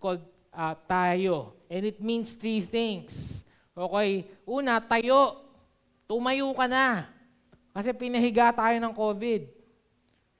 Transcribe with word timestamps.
called 0.00 0.24
uh, 0.48 0.74
tayo. 0.88 1.52
And 1.68 1.84
it 1.84 2.00
means 2.00 2.32
three 2.34 2.64
things. 2.64 3.44
Okay, 3.76 4.26
una, 4.48 4.80
tayo. 4.80 5.46
Tumayo 6.08 6.50
ka 6.56 6.66
na. 6.66 7.06
Kasi 7.70 7.94
pinahiga 7.94 8.50
tayo 8.50 8.76
ng 8.82 8.94
COVID. 8.96 9.42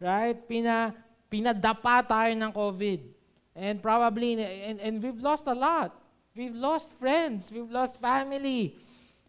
Right? 0.01 0.39
Pina, 0.49 0.97
pinadapa 1.31 2.03
tayo 2.03 2.33
ng 2.35 2.51
COVID. 2.51 3.01
And 3.55 3.77
probably, 3.79 4.41
and, 4.41 4.81
and 4.81 4.95
we've 4.99 5.21
lost 5.23 5.47
a 5.47 5.55
lot. 5.55 5.95
We've 6.35 6.57
lost 6.57 6.91
friends. 6.99 7.53
We've 7.53 7.71
lost 7.71 8.01
family. 8.01 8.75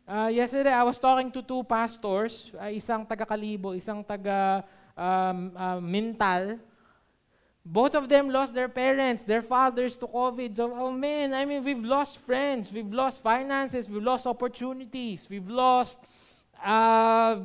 Uh, 0.07 0.33
yesterday, 0.33 0.73
I 0.73 0.81
was 0.81 0.97
talking 0.97 1.29
to 1.29 1.45
two 1.45 1.61
pastors, 1.63 2.49
uh, 2.57 2.73
isang 2.73 3.05
taga-Kalibo, 3.05 3.77
isang 3.77 4.01
taga 4.01 4.65
um, 4.97 5.53
uh. 5.55 6.57
Both 7.61 7.93
of 7.93 8.09
them 8.09 8.33
lost 8.33 8.57
their 8.57 8.69
parents, 8.69 9.21
their 9.21 9.45
fathers 9.45 9.93
to 10.01 10.09
COVID. 10.09 10.57
So, 10.57 10.73
oh 10.73 10.91
man, 10.91 11.33
I 11.33 11.45
mean, 11.45 11.63
we've 11.63 11.85
lost 11.85 12.17
friends, 12.17 12.73
we've 12.73 12.89
lost 12.89 13.21
finances, 13.21 13.87
we've 13.87 14.01
lost 14.01 14.25
opportunities, 14.25 15.29
we've 15.29 15.47
lost 15.47 16.01
uh, 16.57 17.37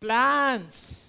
plans. 0.00 1.04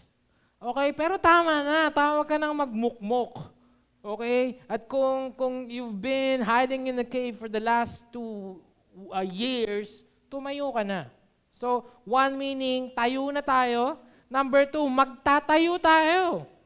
Okay, 0.59 0.91
pero 0.91 1.15
tama 1.15 1.63
na, 1.63 1.88
tama 1.88 2.27
ka 2.27 2.35
nang 2.35 2.51
magmukmok. 2.51 3.55
Okay? 4.03 4.59
At 4.67 4.84
kung, 4.91 5.31
kung 5.31 5.71
you've 5.71 5.95
been 5.95 6.43
hiding 6.43 6.91
in 6.91 6.99
the 6.99 7.07
cave 7.07 7.39
for 7.39 7.48
the 7.48 7.63
last 7.63 8.03
two 8.12 8.59
uh, 9.15 9.23
years, 9.23 10.03
tumayo 10.27 10.76
ka 10.76 10.84
na. 10.84 11.07
So, 11.55 11.87
one 12.03 12.35
meaning, 12.35 12.91
tayo 12.91 13.31
na 13.31 13.39
tayo. 13.39 13.95
Number 14.27 14.67
two, 14.67 14.84
magtatayo 14.91 15.79
tayo. 15.79 16.56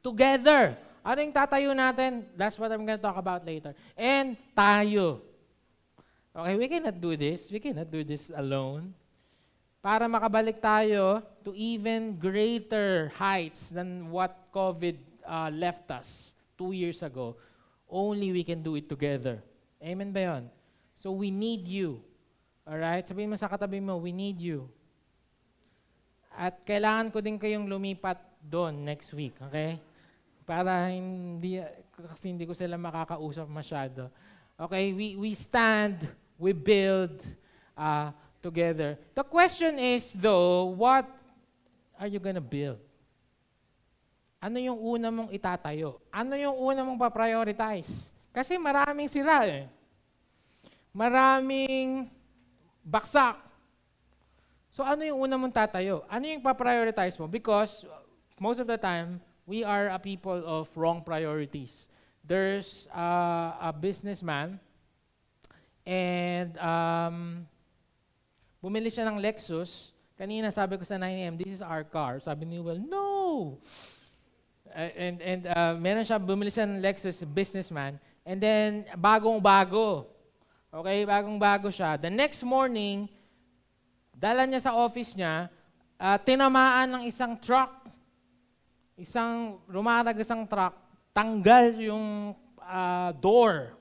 Together. 0.00 0.78
Ano 1.02 1.18
yung 1.24 1.32
tatayo 1.32 1.72
natin? 1.72 2.26
That's 2.36 2.58
what 2.60 2.68
I'm 2.68 2.84
going 2.84 2.98
to 2.98 3.02
talk 3.02 3.16
about 3.16 3.42
later. 3.46 3.72
And 3.96 4.36
tayo. 4.52 5.24
Okay, 6.36 6.54
we 6.54 6.66
cannot 6.68 6.96
do 7.00 7.16
this. 7.16 7.50
We 7.50 7.58
cannot 7.58 7.90
do 7.90 8.04
this 8.04 8.30
alone. 8.30 8.94
Para 9.82 10.06
makabalik 10.10 10.60
tayo 10.60 11.22
to 11.46 11.54
even 11.56 12.18
greater 12.18 13.10
heights 13.16 13.70
than 13.70 14.10
what 14.12 14.36
COVID 14.52 14.98
uh, 15.24 15.50
left 15.54 15.88
us 15.90 16.34
two 16.58 16.74
years 16.74 17.00
ago, 17.02 17.38
only 17.88 18.34
we 18.34 18.42
can 18.42 18.60
do 18.60 18.76
it 18.76 18.90
together. 18.90 19.40
Amen 19.80 20.10
ba 20.12 20.20
yun? 20.34 20.44
So 20.98 21.14
we 21.14 21.30
need 21.30 21.64
you. 21.64 22.02
Alright? 22.68 23.06
Sabihin 23.08 23.32
mo 23.32 23.36
sa 23.38 23.48
katabi 23.48 23.80
mo, 23.80 23.96
we 23.96 24.12
need 24.12 24.42
you. 24.42 24.68
At 26.34 26.62
kailangan 26.66 27.14
ko 27.14 27.22
din 27.22 27.40
kayong 27.40 27.66
lumipat 27.66 28.20
doon 28.44 28.84
next 28.84 29.10
week, 29.16 29.34
okay? 29.40 29.80
Para 30.48 30.88
hindi, 30.88 31.60
kasi 31.92 32.32
hindi 32.32 32.48
ko 32.48 32.56
sila 32.56 32.80
makakausap 32.80 33.44
masyado. 33.52 34.08
Okay, 34.56 34.96
we, 34.96 35.12
we 35.20 35.36
stand, 35.36 36.08
we 36.40 36.56
build 36.56 37.20
uh, 37.76 38.08
together. 38.40 38.96
The 39.12 39.28
question 39.28 39.76
is 39.76 40.08
though, 40.16 40.72
what 40.72 41.04
are 42.00 42.08
you 42.08 42.16
gonna 42.16 42.40
build? 42.40 42.80
Ano 44.40 44.56
yung 44.56 44.80
una 44.80 45.12
mong 45.12 45.30
itatayo? 45.36 46.00
Ano 46.08 46.32
yung 46.32 46.56
una 46.56 46.80
mong 46.80 46.96
pa-prioritize? 46.96 48.08
Kasi 48.32 48.56
maraming 48.56 49.12
sira 49.12 49.44
eh 49.44 49.68
maraming 50.98 52.10
baksak. 52.82 53.38
So 54.74 54.82
ano 54.82 55.06
yung 55.06 55.18
una 55.22 55.38
mong 55.38 55.54
tatayo? 55.54 56.02
Ano 56.10 56.26
yung 56.26 56.42
pa-prioritize 56.42 57.14
mo? 57.22 57.30
Because 57.30 57.86
most 58.38 58.58
of 58.58 58.66
the 58.66 58.74
time, 58.74 59.22
we 59.48 59.64
are 59.64 59.88
a 59.88 59.96
people 59.96 60.44
of 60.44 60.68
wrong 60.76 61.00
priorities. 61.00 61.88
There's 62.20 62.84
uh, 62.92 63.56
a 63.56 63.72
businessman 63.72 64.60
and 65.88 66.52
um, 66.60 67.48
bumili 68.60 68.92
siya 68.92 69.08
ng 69.08 69.16
Lexus. 69.16 69.96
Kanina 70.20 70.52
sabi 70.52 70.76
ko 70.76 70.84
sa 70.84 71.00
9am, 71.00 71.40
this 71.40 71.58
is 71.58 71.62
our 71.64 71.80
car. 71.80 72.20
Sabi 72.20 72.44
ni 72.44 72.60
Will, 72.60 72.76
no! 72.76 73.56
And 74.76 75.16
and 75.24 75.42
uh, 75.48 75.72
meron 75.80 76.04
siya, 76.04 76.20
bumili 76.20 76.52
siya 76.52 76.68
ng 76.68 76.84
Lexus, 76.84 77.24
businessman. 77.24 77.96
And 78.28 78.36
then, 78.36 78.84
bagong-bago. 79.00 80.04
Okay, 80.68 81.08
bagong-bago 81.08 81.72
siya. 81.72 81.96
The 81.96 82.12
next 82.12 82.44
morning, 82.44 83.08
dala 84.12 84.44
niya 84.44 84.68
sa 84.68 84.76
office 84.76 85.16
niya, 85.16 85.48
uh, 85.96 86.20
tinamaan 86.20 87.00
ng 87.00 87.02
isang 87.08 87.40
truck. 87.40 87.77
Isang, 88.98 89.62
rumarag 89.70 90.18
isang 90.18 90.42
truck, 90.42 90.74
tanggal 91.14 91.70
yung 91.78 92.34
uh, 92.58 93.10
door 93.22 93.78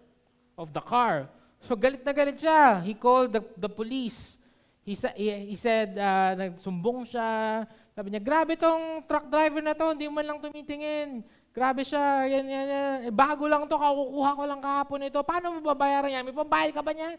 of 0.54 0.70
the 0.70 0.84
car. 0.86 1.26
So 1.66 1.74
galit 1.74 2.06
na 2.06 2.14
galit 2.14 2.38
siya. 2.38 2.86
He 2.86 2.94
called 2.94 3.34
the, 3.34 3.42
the 3.58 3.70
police. 3.70 4.38
He, 4.86 4.96
sa, 4.96 5.12
he, 5.18 5.58
said, 5.60 5.98
uh, 5.98 6.38
nagsumbong 6.38 7.10
siya. 7.10 7.66
Sabi 7.92 8.14
niya, 8.14 8.22
grabe 8.22 8.56
tong 8.56 9.04
truck 9.04 9.28
driver 9.28 9.60
na 9.60 9.76
to, 9.76 9.92
hindi 9.92 10.08
man 10.08 10.24
lang 10.24 10.40
tumitingin. 10.40 11.26
Grabe 11.52 11.82
siya, 11.82 12.30
yan, 12.30 12.46
yan, 12.46 12.68
yan. 12.70 12.98
Eh, 13.10 13.14
bago 13.14 13.50
lang 13.50 13.66
to, 13.66 13.76
kakukuha 13.76 14.38
ko 14.38 14.44
lang 14.46 14.62
kahapon 14.62 15.10
ito. 15.10 15.20
Paano 15.26 15.58
mo 15.58 15.60
babayaran 15.74 16.14
yan? 16.14 16.24
May 16.24 16.38
pambayad 16.38 16.72
ka 16.72 16.86
ba 16.86 16.94
niya? 16.94 17.18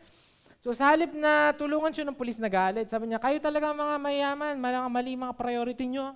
So 0.58 0.70
sa 0.75 0.91
halip 0.91 1.14
na 1.14 1.54
tulungan 1.54 1.91
siya 1.91 2.06
ng 2.06 2.19
pulis 2.19 2.38
na 2.38 2.50
galit, 2.50 2.91
sabi 2.91 3.10
niya, 3.10 3.22
kayo 3.22 3.38
talaga 3.38 3.70
mga 3.70 3.94
mayaman, 3.98 4.54
mali, 4.58 4.76
mali 4.91 5.10
mga 5.14 5.34
priority 5.34 5.87
nyo. 5.87 6.14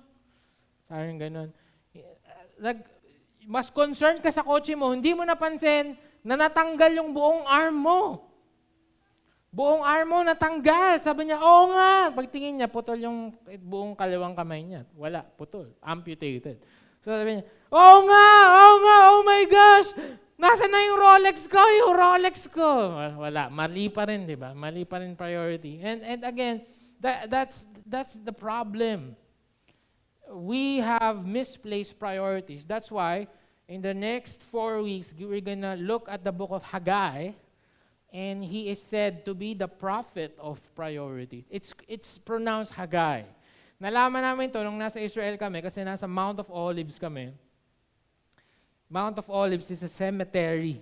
Sabi 0.87 1.11
niya 1.11 1.31
ganun. 1.31 1.51
Nag, 2.63 2.79
mas 3.51 3.67
concerned 3.75 4.23
ka 4.23 4.31
sa 4.31 4.47
kotse 4.47 4.79
mo, 4.79 4.95
hindi 4.95 5.11
mo 5.11 5.27
napansin 5.27 5.99
na 6.23 6.39
natanggal 6.39 6.95
yung 6.95 7.11
buong 7.11 7.43
arm 7.43 7.75
mo. 7.75 8.01
Buong 9.51 9.83
arm 9.83 10.07
mo 10.07 10.19
natanggal. 10.23 11.03
Sabi 11.03 11.27
niya, 11.27 11.43
oo 11.43 11.75
nga. 11.75 12.15
Pagtingin 12.15 12.63
niya, 12.63 12.71
putol 12.71 13.03
yung 13.03 13.35
buong 13.67 13.99
kalawang 13.99 14.39
kamay 14.39 14.63
niya. 14.63 14.87
Wala, 14.95 15.27
putol. 15.27 15.75
Amputated. 15.83 16.63
So 17.03 17.11
sabi 17.11 17.43
niya, 17.43 17.45
Oo 17.73 17.99
nga, 18.07 18.27
oo 18.47 18.75
nga, 18.85 18.97
oh 19.11 19.21
my 19.25 19.45
gosh! 19.49 19.91
Nasaan 20.37 20.71
na 20.71 20.81
yung 20.93 21.01
Rolex 21.01 21.37
ko? 21.49 21.57
Yung 21.57 21.95
Rolex 21.97 22.37
ko. 22.53 22.69
Wala, 23.17 23.49
mali 23.49 23.89
pa 23.89 24.05
rin, 24.05 24.29
di 24.29 24.37
ba? 24.37 24.53
Mali 24.53 24.85
pa 24.85 25.01
rin 25.01 25.17
priority. 25.17 25.81
And, 25.81 26.05
and 26.05 26.21
again, 26.21 26.67
that, 27.01 27.33
that's, 27.33 27.65
that's 27.89 28.15
the 28.21 28.35
problem. 28.35 29.17
We 30.33 30.79
have 30.79 31.27
misplaced 31.27 31.99
priorities. 31.99 32.65
That's 32.65 32.91
why, 32.91 33.29
in 33.69 33.83
the 33.83 33.93
next 33.93 34.43
four 34.43 34.83
weeks, 34.83 35.13
we're 35.13 35.45
gonna 35.45 35.77
look 35.77 36.09
at 36.09 36.25
the 36.25 36.33
book 36.33 36.51
of 36.51 36.63
Haggai, 36.63 37.33
and 38.13 38.45
he 38.45 38.69
is 38.69 38.81
said 38.81 39.25
to 39.25 39.35
be 39.35 39.55
the 39.55 39.69
prophet 39.69 40.37
of 40.41 40.61
priorities. 40.75 41.45
It's, 41.51 41.73
it's 41.87 42.19
pronounced 42.19 42.73
Haggai. 42.73 43.25
Nalaman 43.81 44.23
namin 44.23 44.53
to 44.53 44.63
nung 44.63 44.79
nasa 44.79 45.03
Israel 45.03 45.37
kami, 45.37 45.61
kasi 45.61 45.83
nasa 45.83 46.09
Mount 46.09 46.41
of 46.41 46.49
Olives 46.49 46.99
kami. 46.99 47.35
Mount 48.93 49.19
of 49.19 49.29
Olives 49.29 49.71
is 49.73 49.83
a 49.83 49.89
cemetery. 49.89 50.81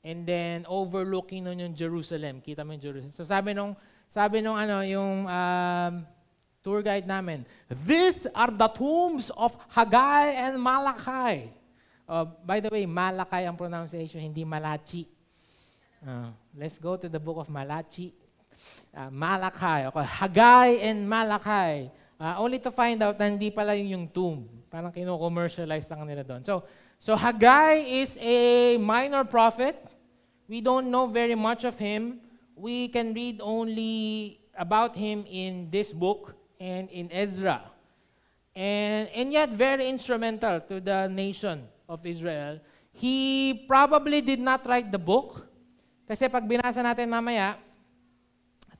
And 0.00 0.24
then 0.24 0.64
overlooking 0.64 1.44
nun 1.44 1.58
yung 1.58 1.74
Jerusalem. 1.74 2.40
Kita 2.40 2.64
mo 2.64 2.72
yung 2.72 2.80
Jerusalem. 2.80 3.12
So 3.12 3.26
sabi 3.26 3.52
nung 3.52 3.76
sabi 4.08 4.40
nung 4.40 4.56
ano 4.56 4.80
yung 4.80 5.28
um, 5.28 5.92
tour 6.62 6.82
guide 6.82 7.06
namin, 7.06 7.46
these 7.86 8.26
are 8.34 8.50
the 8.50 8.68
tombs 8.68 9.30
of 9.36 9.56
Haggai 9.68 10.36
and 10.36 10.60
Malachi. 10.60 11.52
Uh, 12.08 12.24
by 12.44 12.60
the 12.60 12.68
way, 12.68 12.86
Malachi 12.86 13.46
ang 13.46 13.56
pronunciation, 13.56 14.20
hindi 14.20 14.44
Malachi. 14.44 15.06
Uh, 16.00 16.32
let's 16.56 16.76
go 16.78 16.96
to 16.96 17.08
the 17.08 17.20
book 17.20 17.38
of 17.38 17.48
Malachi. 17.48 18.12
Uh, 18.92 19.10
Malachi. 19.10 19.86
Okay. 19.88 20.06
Haggai 20.06 20.68
and 20.84 21.08
Malachi. 21.08 21.90
Uh, 22.20 22.36
only 22.36 22.58
to 22.58 22.70
find 22.70 23.00
out 23.02 23.16
na 23.16 23.30
hindi 23.30 23.48
pala 23.48 23.72
yung, 23.76 23.88
yung 23.88 24.06
tomb. 24.08 24.48
Parang 24.68 24.92
kino-commercialize 24.92 25.88
lang 25.88 26.04
nila 26.04 26.24
doon. 26.24 26.44
So, 26.44 26.64
So 27.00 27.16
Haggai 27.16 28.04
is 28.04 28.12
a 28.20 28.76
minor 28.76 29.24
prophet. 29.24 29.80
We 30.44 30.60
don't 30.60 30.92
know 30.92 31.08
very 31.08 31.34
much 31.34 31.64
of 31.64 31.80
him. 31.80 32.20
We 32.54 32.92
can 32.92 33.16
read 33.16 33.40
only 33.40 34.36
about 34.52 34.92
him 34.92 35.24
in 35.24 35.72
this 35.72 35.96
book 35.96 36.36
and 36.60 36.92
in 36.92 37.08
Ezra. 37.08 37.64
And, 38.54 39.08
and 39.16 39.32
yet 39.32 39.56
very 39.56 39.88
instrumental 39.88 40.60
to 40.68 40.78
the 40.78 41.08
nation 41.08 41.64
of 41.88 42.04
Israel. 42.04 42.60
He 42.92 43.64
probably 43.66 44.20
did 44.20 44.38
not 44.38 44.68
write 44.68 44.92
the 44.92 45.00
book. 45.00 45.48
Kasi 46.04 46.28
pag 46.28 46.44
binasa 46.44 46.84
natin 46.84 47.08
mamaya, 47.08 47.56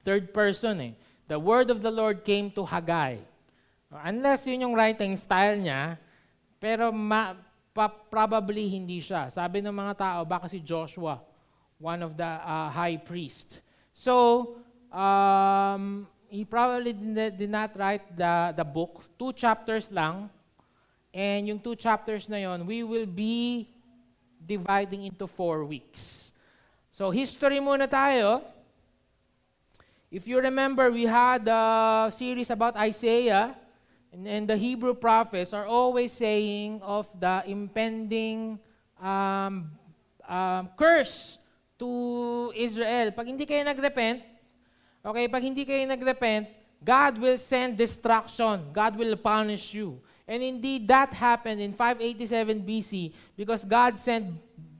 third 0.05 0.37
person 0.37 0.93
eh. 0.93 0.95
The 1.31 1.39
word 1.39 1.71
of 1.71 1.81
the 1.81 1.91
Lord 1.91 2.27
came 2.27 2.53
to 2.59 2.67
Haggai. 2.67 3.23
Unless 3.91 4.47
yun 4.47 4.67
yung 4.67 4.75
writing 4.75 5.17
style 5.17 5.57
niya, 5.57 5.97
pero 6.59 6.91
ma, 6.93 7.39
pa- 7.73 7.91
probably 8.11 8.67
hindi 8.69 9.01
siya. 9.01 9.31
Sabi 9.31 9.63
ng 9.63 9.73
mga 9.73 9.95
tao, 9.97 10.19
baka 10.27 10.51
si 10.51 10.59
Joshua, 10.61 11.23
one 11.79 12.03
of 12.03 12.19
the 12.19 12.27
uh, 12.27 12.69
high 12.71 12.99
priest. 12.99 13.63
So, 13.95 14.59
um, 14.91 16.07
he 16.31 16.45
probably 16.47 16.95
did, 16.95 17.51
not 17.51 17.77
write 17.77 18.17
the, 18.17 18.55
the 18.57 18.65
book. 18.65 19.03
Two 19.19 19.33
chapters 19.33 19.91
lang. 19.91 20.31
And 21.13 21.49
yung 21.49 21.59
two 21.59 21.75
chapters 21.75 22.29
na 22.29 22.39
yon, 22.39 22.65
we 22.65 22.87
will 22.87 23.07
be 23.07 23.69
dividing 24.47 25.05
into 25.05 25.27
four 25.27 25.67
weeks. 25.67 26.33
So 26.95 27.11
history 27.11 27.59
muna 27.59 27.91
tayo. 27.91 28.47
If 30.11 30.27
you 30.27 30.39
remember, 30.39 30.91
we 30.91 31.07
had 31.07 31.47
a 31.47 32.11
series 32.15 32.51
about 32.51 32.77
Isaiah, 32.77 33.55
and, 34.13 34.27
and 34.27 34.47
the 34.47 34.57
Hebrew 34.57 34.95
prophets 34.95 35.53
are 35.53 35.67
always 35.67 36.13
saying 36.13 36.83
of 36.83 37.07
the 37.19 37.43
impending 37.47 38.59
um, 39.03 39.71
um, 40.29 40.71
curse 40.79 41.39
to 41.79 42.53
Israel. 42.55 43.11
Pag 43.15 43.27
hindi 43.27 43.47
kayo 43.47 43.63
nagrepent, 43.67 44.23
okay, 45.05 45.29
pag 45.29 45.43
hindi 45.43 45.65
kayo 45.65 45.85
nagrepent, 45.89 46.49
God 46.81 47.21
will 47.21 47.37
send 47.37 47.77
destruction. 47.77 48.73
God 48.73 48.97
will 48.97 49.17
punish 49.17 49.77
you. 49.77 50.01
And 50.25 50.43
indeed, 50.43 50.89
that 50.89 51.13
happened 51.13 51.61
in 51.61 51.75
587 51.75 52.63
BC 52.63 53.13
because 53.37 53.65
God 53.65 53.99
sent 53.99 54.33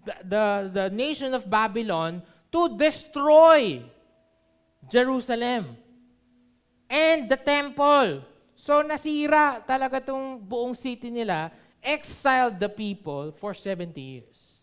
the, 0.05 0.15
the, 0.25 0.45
the 0.73 0.87
nation 0.91 1.35
of 1.35 1.49
Babylon 1.49 2.23
to 2.53 2.77
destroy 2.79 3.83
Jerusalem 4.89 5.77
and 6.89 7.29
the 7.29 7.37
temple. 7.37 8.23
So 8.57 8.83
nasira 8.83 9.65
talaga 9.67 10.05
tong 10.05 10.41
buong 10.41 10.77
city 10.77 11.11
nila, 11.11 11.51
exiled 11.83 12.61
the 12.61 12.69
people 12.69 13.33
for 13.37 13.53
70 13.53 13.97
years. 14.01 14.61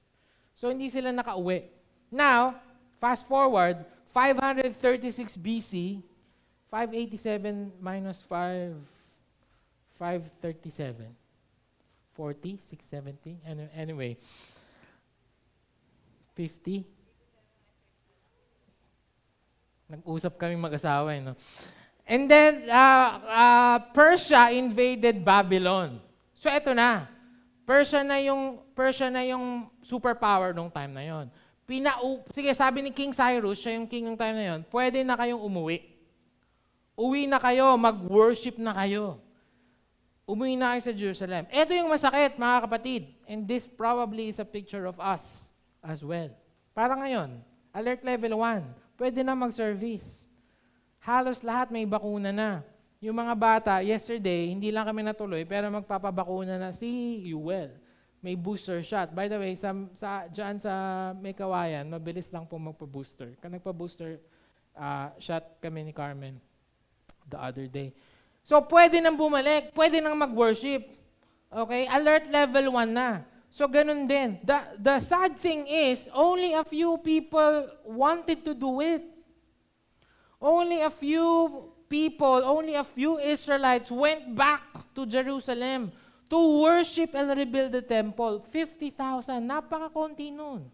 So 0.54 0.69
hindi 0.69 0.89
sila 0.89 1.13
nakauwi. 1.13 1.69
Now, 2.09 2.57
fast 3.01 3.27
forward, 3.27 3.83
536 4.18 5.38
BC, 5.38 6.02
587 6.74 7.69
minus 7.78 8.18
5, 8.25 8.74
537. 10.02 11.06
40, 12.18 12.58
670, 12.66 13.38
anyway. 13.78 14.18
50, 16.34 16.81
Nag-usap 19.88 20.36
kami 20.36 20.60
mag-asawa, 20.60 21.16
eh, 21.16 21.24
no? 21.24 21.31
And 22.04 22.28
then, 22.28 22.68
uh, 22.68 23.10
uh, 23.24 23.78
Persia 23.96 24.52
invaded 24.52 25.24
Babylon. 25.24 26.04
So, 26.36 26.52
eto 26.52 26.75
na. 26.75 27.08
Persia 27.64 28.04
na 28.04 28.19
yung, 28.19 28.60
Persia 28.75 29.08
na 29.08 29.24
yung 29.24 29.72
superpower 29.80 30.52
nung 30.52 30.68
time 30.68 30.92
na 30.92 31.04
yon. 31.08 31.31
Pina 31.68 32.00
Sige, 32.31 32.56
sabi 32.56 32.80
ni 32.80 32.96
King 32.96 33.12
Cyrus, 33.12 33.60
siya 33.60 33.75
yung 33.75 33.92
king 33.92 34.08
ng 34.08 34.16
time 34.16 34.36
na 34.40 34.46
yon, 34.56 34.62
pwede 34.72 35.04
na 35.04 35.19
kayong 35.19 35.44
umuwi. 35.44 35.84
Uwi 36.96 37.28
na 37.28 37.38
kayo, 37.38 37.75
mag-worship 37.75 38.56
na 38.56 38.72
kayo. 38.72 39.19
Umuwi 40.24 40.56
na 40.56 40.74
kayo 40.74 40.81
sa 40.88 40.94
Jerusalem. 40.96 41.44
Ito 41.52 41.75
yung 41.75 41.92
masakit, 41.92 42.40
mga 42.40 42.58
kapatid. 42.66 43.04
And 43.28 43.44
this 43.44 43.68
probably 43.68 44.31
is 44.31 44.40
a 44.40 44.48
picture 44.48 44.88
of 44.88 44.96
us 44.98 45.52
as 45.84 46.00
well. 46.00 46.31
Para 46.72 46.96
ngayon, 46.96 47.44
alert 47.75 48.02
level 48.02 48.40
1 48.40 48.64
pwede 48.98 49.22
na 49.22 49.38
mag-service. 49.38 50.25
Halos 51.04 51.46
lahat 51.46 51.69
may 51.69 51.86
bakuna 51.86 52.34
na. 52.34 52.66
Yung 52.98 53.14
mga 53.14 53.34
bata, 53.38 53.74
yesterday, 53.86 54.50
hindi 54.50 54.74
lang 54.74 54.90
kami 54.90 55.06
natuloy, 55.06 55.46
pero 55.46 55.69
magpapabakuna 55.69 56.58
na 56.58 56.74
si 56.74 57.22
Yuel. 57.30 57.78
May 58.28 58.36
booster 58.36 58.84
shot. 58.84 59.16
By 59.16 59.32
the 59.32 59.40
way, 59.40 59.56
sa, 59.56 59.72
sa, 59.96 60.28
dyan 60.28 60.60
sa 60.60 61.16
may 61.16 61.32
kawayan, 61.32 61.88
mabilis 61.88 62.28
lang 62.28 62.44
po 62.44 62.60
magpa-booster. 62.60 63.40
Kaya 63.40 63.56
nagpa-booster 63.56 64.20
uh, 64.76 65.16
shot 65.16 65.64
kami 65.64 65.88
ni 65.88 65.96
Carmen 65.96 66.36
the 67.24 67.40
other 67.40 67.72
day. 67.72 67.96
So, 68.44 68.60
pwede 68.68 69.00
nang 69.00 69.16
bumalik. 69.16 69.72
Pwede 69.72 70.04
nang 70.04 70.20
mag-worship. 70.20 70.84
Okay? 71.48 71.88
Alert 71.88 72.28
level 72.28 72.76
1 72.76 72.92
na. 72.92 73.24
So 73.48 73.64
ganun 73.72 74.12
din. 74.12 74.44
The, 74.44 74.76
the 74.76 75.00
sad 75.00 75.40
thing 75.40 75.64
is, 75.64 76.04
only 76.12 76.52
a 76.52 76.68
few 76.68 77.00
people 77.00 77.72
wanted 77.88 78.44
to 78.44 78.52
do 78.52 78.84
it. 78.84 79.08
Only 80.44 80.84
a 80.84 80.92
few 80.92 81.64
people, 81.88 82.44
only 82.44 82.76
a 82.76 82.84
few 82.84 83.24
Israelites 83.24 83.88
went 83.88 84.36
back 84.36 84.68
to 85.00 85.08
Jerusalem 85.08 85.96
to 86.30 86.40
worship 86.62 87.16
and 87.16 87.32
rebuild 87.36 87.72
the 87.72 87.82
temple. 87.82 88.44
50,000, 88.52 89.42
napaka-konti 89.44 90.32
nun. 90.32 90.68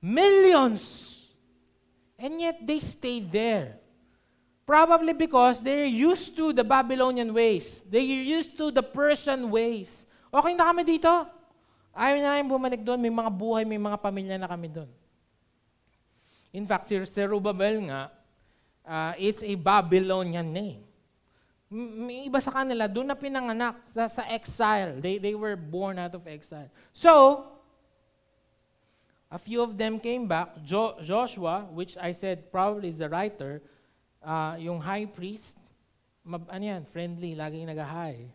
Millions! 0.00 1.10
And 2.18 2.38
yet 2.40 2.62
they 2.62 2.78
stayed 2.78 3.32
there. 3.32 3.80
Probably 4.64 5.12
because 5.12 5.60
they're 5.60 5.88
used 5.88 6.36
to 6.40 6.52
the 6.52 6.64
Babylonian 6.64 7.34
ways. 7.36 7.84
They're 7.84 8.00
used 8.00 8.56
to 8.56 8.72
the 8.72 8.80
Persian 8.80 9.52
ways. 9.52 10.08
Okay 10.32 10.56
na 10.56 10.72
kami 10.72 10.88
dito. 10.88 11.12
Ayaw 11.92 12.16
na 12.18 12.40
namin 12.40 12.48
bumalik 12.48 12.80
doon. 12.80 12.96
May 12.96 13.12
mga 13.12 13.30
buhay, 13.30 13.62
may 13.68 13.78
mga 13.78 14.00
pamilya 14.00 14.36
na 14.40 14.48
kami 14.48 14.72
doon. 14.72 14.88
In 16.54 16.64
fact, 16.64 16.88
si 16.88 16.96
Zerubbabel 17.04 17.82
nga, 17.90 18.08
uh, 18.86 19.12
it's 19.20 19.42
a 19.44 19.54
Babylonian 19.58 20.48
name. 20.48 20.80
May 21.74 22.30
iba 22.30 22.38
sa 22.38 22.54
kanila, 22.54 22.86
doon 22.86 23.10
na 23.10 23.18
pinanganak 23.18 23.82
sa, 23.90 24.06
sa 24.06 24.22
exile. 24.30 25.02
They, 25.02 25.18
they 25.18 25.34
were 25.34 25.58
born 25.58 25.98
out 25.98 26.14
of 26.14 26.22
exile. 26.30 26.70
So, 26.94 27.42
a 29.26 29.38
few 29.42 29.58
of 29.58 29.74
them 29.74 29.98
came 29.98 30.30
back. 30.30 30.54
Jo- 30.62 30.94
Joshua, 31.02 31.66
which 31.74 31.98
I 31.98 32.14
said 32.14 32.54
probably 32.54 32.94
is 32.94 33.02
the 33.02 33.10
writer, 33.10 33.58
uh, 34.22 34.54
yung 34.54 34.78
high 34.78 35.10
priest, 35.10 35.58
mab- 36.22 36.46
ano 36.46 36.62
yan, 36.62 36.86
friendly, 36.86 37.34
laging 37.34 37.66
nag-hi. 37.66 38.30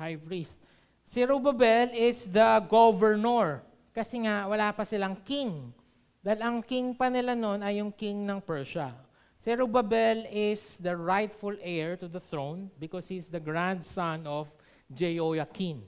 High 0.00 0.16
priest. 0.16 0.56
Si 1.04 1.20
Rubabel 1.20 1.92
is 1.92 2.24
the 2.24 2.64
governor. 2.72 3.60
Kasi 3.92 4.24
nga, 4.24 4.48
wala 4.48 4.72
pa 4.72 4.88
silang 4.88 5.20
king. 5.28 5.76
Dahil 6.24 6.40
ang 6.40 6.58
king 6.64 6.96
pa 6.96 7.12
nila 7.12 7.36
noon 7.36 7.60
ay 7.60 7.84
yung 7.84 7.92
king 7.92 8.24
ng 8.24 8.40
Persia. 8.40 8.96
Si 9.44 9.52
Rubabel 9.52 10.24
is 10.32 10.80
the 10.80 10.96
rightful 10.96 11.52
heir 11.60 12.00
to 12.00 12.08
the 12.08 12.16
throne 12.16 12.72
because 12.80 13.04
he's 13.12 13.28
the 13.28 13.36
grandson 13.36 14.24
of 14.24 14.48
Jehoiakim. 14.88 15.84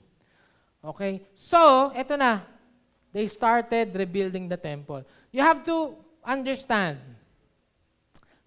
Okay? 0.85 1.25
So, 1.33 1.89
eto 1.97 2.13
na. 2.13 2.45
They 3.09 3.25
started 3.25 3.97
rebuilding 3.97 4.45
the 4.45 4.61
temple. 4.61 5.01
You 5.33 5.41
have 5.41 5.65
to 5.65 5.97
understand, 6.21 7.01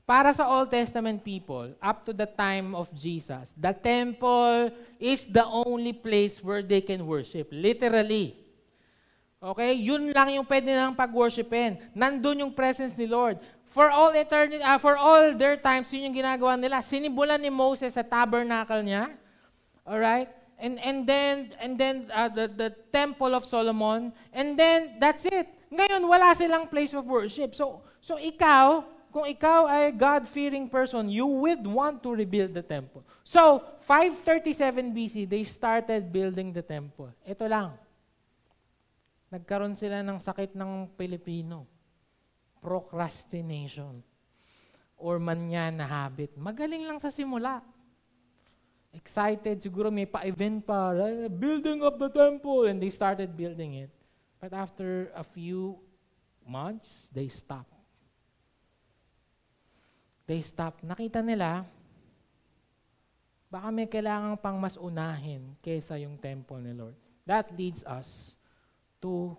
para 0.07 0.31
sa 0.31 0.47
Old 0.47 0.71
Testament 0.71 1.27
people, 1.27 1.75
up 1.83 2.07
to 2.07 2.15
the 2.15 2.31
time 2.31 2.79
of 2.79 2.87
Jesus, 2.95 3.51
the 3.59 3.75
temple 3.75 4.71
is 5.03 5.27
the 5.27 5.43
only 5.43 5.91
place 5.91 6.39
where 6.39 6.63
they 6.63 6.87
can 6.87 7.03
worship. 7.03 7.51
Literally. 7.51 8.39
Okay? 9.43 9.75
Yun 9.75 10.15
lang 10.15 10.39
yung 10.39 10.47
pwede 10.47 10.71
nilang 10.71 10.95
pag-worshipin. 10.95 11.83
Nandun 11.99 12.47
yung 12.47 12.55
presence 12.55 12.95
ni 12.95 13.11
Lord. 13.11 13.43
For 13.71 13.87
all 13.87 14.11
eternity, 14.19 14.59
uh, 14.59 14.83
for 14.83 14.99
all 14.99 15.31
their 15.39 15.55
times, 15.55 15.95
yun 15.95 16.11
yung 16.11 16.27
ginagawa 16.27 16.59
nila. 16.59 16.83
Sinibulan 16.83 17.39
ni 17.39 17.55
Moses 17.55 17.95
sa 17.95 18.03
tabernacle 18.03 18.83
niya. 18.83 19.15
Alright? 19.87 20.27
And, 20.59 20.77
and 20.83 21.07
then, 21.07 21.55
and 21.57 21.79
then 21.79 22.11
uh, 22.11 22.29
the, 22.29 22.51
the 22.51 22.71
temple 22.91 23.31
of 23.33 23.47
Solomon. 23.47 24.13
And 24.35 24.59
then, 24.59 24.99
that's 24.99 25.23
it. 25.25 25.47
Ngayon, 25.71 26.03
wala 26.03 26.35
silang 26.35 26.67
place 26.67 26.91
of 26.99 27.07
worship. 27.07 27.55
So, 27.55 27.87
so 28.03 28.19
ikaw, 28.19 28.83
kung 29.15 29.27
ikaw 29.31 29.71
ay 29.71 29.95
God-fearing 29.95 30.67
person, 30.67 31.07
you 31.07 31.27
would 31.27 31.63
want 31.63 32.03
to 32.03 32.11
rebuild 32.11 32.55
the 32.55 32.67
temple. 32.67 33.07
So, 33.23 33.63
537 33.87 34.91
BC, 34.91 35.31
they 35.31 35.47
started 35.47 36.11
building 36.11 36.51
the 36.51 36.63
temple. 36.63 37.15
Ito 37.23 37.47
lang. 37.47 37.79
Nagkaroon 39.31 39.79
sila 39.79 40.03
ng 40.03 40.19
sakit 40.19 40.59
ng 40.59 40.91
Pilipino. 40.99 41.80
Procrastination. 42.61 44.05
Or 45.01 45.17
manya 45.19 45.73
na 45.73 45.89
habit. 45.89 46.37
Magaling 46.37 46.85
lang 46.85 47.01
sa 47.01 47.09
simula. 47.09 47.65
Excited, 48.93 49.63
siguro 49.65 49.89
may 49.89 50.05
pa-event 50.05 50.67
pa, 50.67 50.93
building 51.31 51.81
of 51.81 51.95
the 51.97 52.11
temple, 52.11 52.67
and 52.67 52.83
they 52.83 52.91
started 52.91 53.33
building 53.33 53.87
it. 53.87 53.93
But 54.43 54.51
after 54.53 55.15
a 55.15 55.23
few 55.23 55.79
months, 56.43 57.07
they 57.15 57.31
stopped 57.31 57.81
they 60.31 60.47
stop. 60.47 60.79
Nakita 60.87 61.19
nila, 61.27 61.67
baka 63.51 63.75
may 63.75 63.91
kailangan 63.91 64.39
pang 64.39 64.63
mas 64.63 64.79
unahin 64.79 65.59
kaysa 65.59 65.99
yung 65.99 66.15
temple 66.15 66.63
ni 66.63 66.71
Lord. 66.71 66.95
That 67.27 67.51
leads 67.59 67.83
us 67.83 68.39
to 69.03 69.35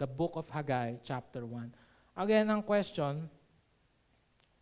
the 0.00 0.08
book 0.08 0.32
of 0.40 0.48
Haggai, 0.48 1.04
chapter 1.04 1.44
1. 1.44 1.83
Again, 2.14 2.46
ang 2.46 2.62
question, 2.62 3.26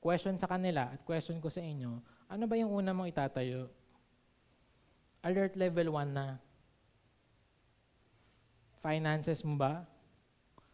question 0.00 0.40
sa 0.40 0.49
kanila 0.49 0.88
at 0.88 1.04
question 1.04 1.37
ko 1.37 1.52
sa 1.52 1.61
inyo, 1.61 2.00
ano 2.32 2.44
ba 2.49 2.56
yung 2.56 2.73
una 2.73 2.97
mong 2.97 3.12
itatayo? 3.12 3.68
Alert 5.21 5.54
level 5.54 5.92
1 5.94 6.16
na. 6.16 6.40
Finances 8.80 9.44
mo 9.44 9.54
ba? 9.54 9.85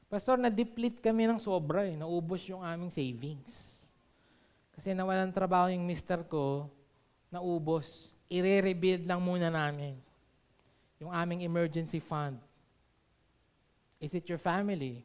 Pastor, 0.09 0.41
na-deplete 0.41 1.03
kami 1.05 1.29
ng 1.29 1.43
sobra 1.43 1.85
eh. 1.85 1.99
Naubos 1.99 2.47
yung 2.49 2.65
aming 2.65 2.89
savings. 2.89 3.85
Kasi 4.73 4.95
nawalan 4.95 5.35
trabaho 5.35 5.69
yung 5.69 5.85
mister 5.85 6.23
ko, 6.25 6.71
naubos. 7.29 8.17
I-rebuild 8.31 9.05
lang 9.05 9.21
muna 9.21 9.53
namin 9.53 9.99
yung 10.99 11.15
aming 11.15 11.47
emergency 11.47 12.03
fund. 12.03 12.39
Is 13.99 14.15
it 14.15 14.27
your 14.31 14.39
family? 14.39 15.03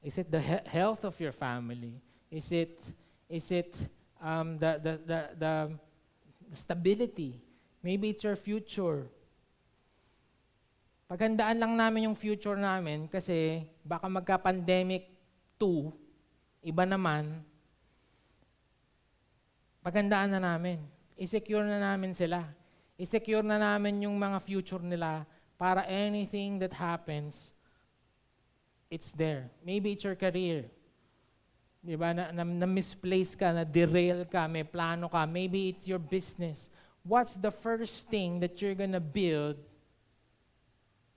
Is 0.00 0.16
it 0.16 0.32
the 0.32 0.40
he- 0.40 0.66
health 0.68 1.04
of 1.04 1.18
your 1.20 1.32
family? 1.32 2.00
Is 2.30 2.52
it 2.52 2.80
is 3.30 3.46
it 3.54 3.76
um, 4.18 4.58
the, 4.58 4.80
the, 4.82 4.94
the, 5.06 5.20
the 5.38 5.54
stability? 6.56 7.38
Maybe 7.82 8.10
it's 8.10 8.24
your 8.24 8.36
future. 8.36 9.06
Paghandaan 11.06 11.58
lang 11.58 11.74
namin 11.78 12.10
yung 12.10 12.18
future 12.18 12.58
namin 12.58 13.06
kasi 13.06 13.66
baka 13.82 14.06
magka-pandemic 14.06 15.10
2, 15.58 15.90
iba 16.70 16.84
naman, 16.86 17.42
paghandaan 19.82 20.38
na 20.38 20.40
namin. 20.42 20.82
I-secure 21.18 21.66
na 21.66 21.82
namin 21.82 22.14
sila. 22.14 22.46
I-secure 22.94 23.42
na 23.42 23.58
namin 23.58 24.06
yung 24.06 24.16
mga 24.16 24.38
future 24.42 24.82
nila 24.82 25.26
para 25.60 25.84
anything 25.84 26.56
that 26.62 26.72
happens, 26.72 27.52
it's 28.90 29.12
there. 29.12 29.48
Maybe 29.64 29.92
it's 29.92 30.04
your 30.04 30.18
career. 30.18 30.66
Di 31.80 31.96
ba? 31.96 32.12
Na, 32.12 32.34
na, 32.34 32.44
na 32.44 32.66
misplace 32.66 33.38
ka, 33.38 33.54
na 33.54 33.64
derail 33.64 34.26
ka, 34.26 34.44
may 34.50 34.66
plano 34.66 35.08
ka. 35.08 35.24
Maybe 35.24 35.70
it's 35.70 35.88
your 35.88 36.02
business. 36.02 36.68
What's 37.06 37.38
the 37.38 37.54
first 37.54 38.10
thing 38.10 38.40
that 38.44 38.60
you're 38.60 38.76
gonna 38.76 39.00
build 39.00 39.56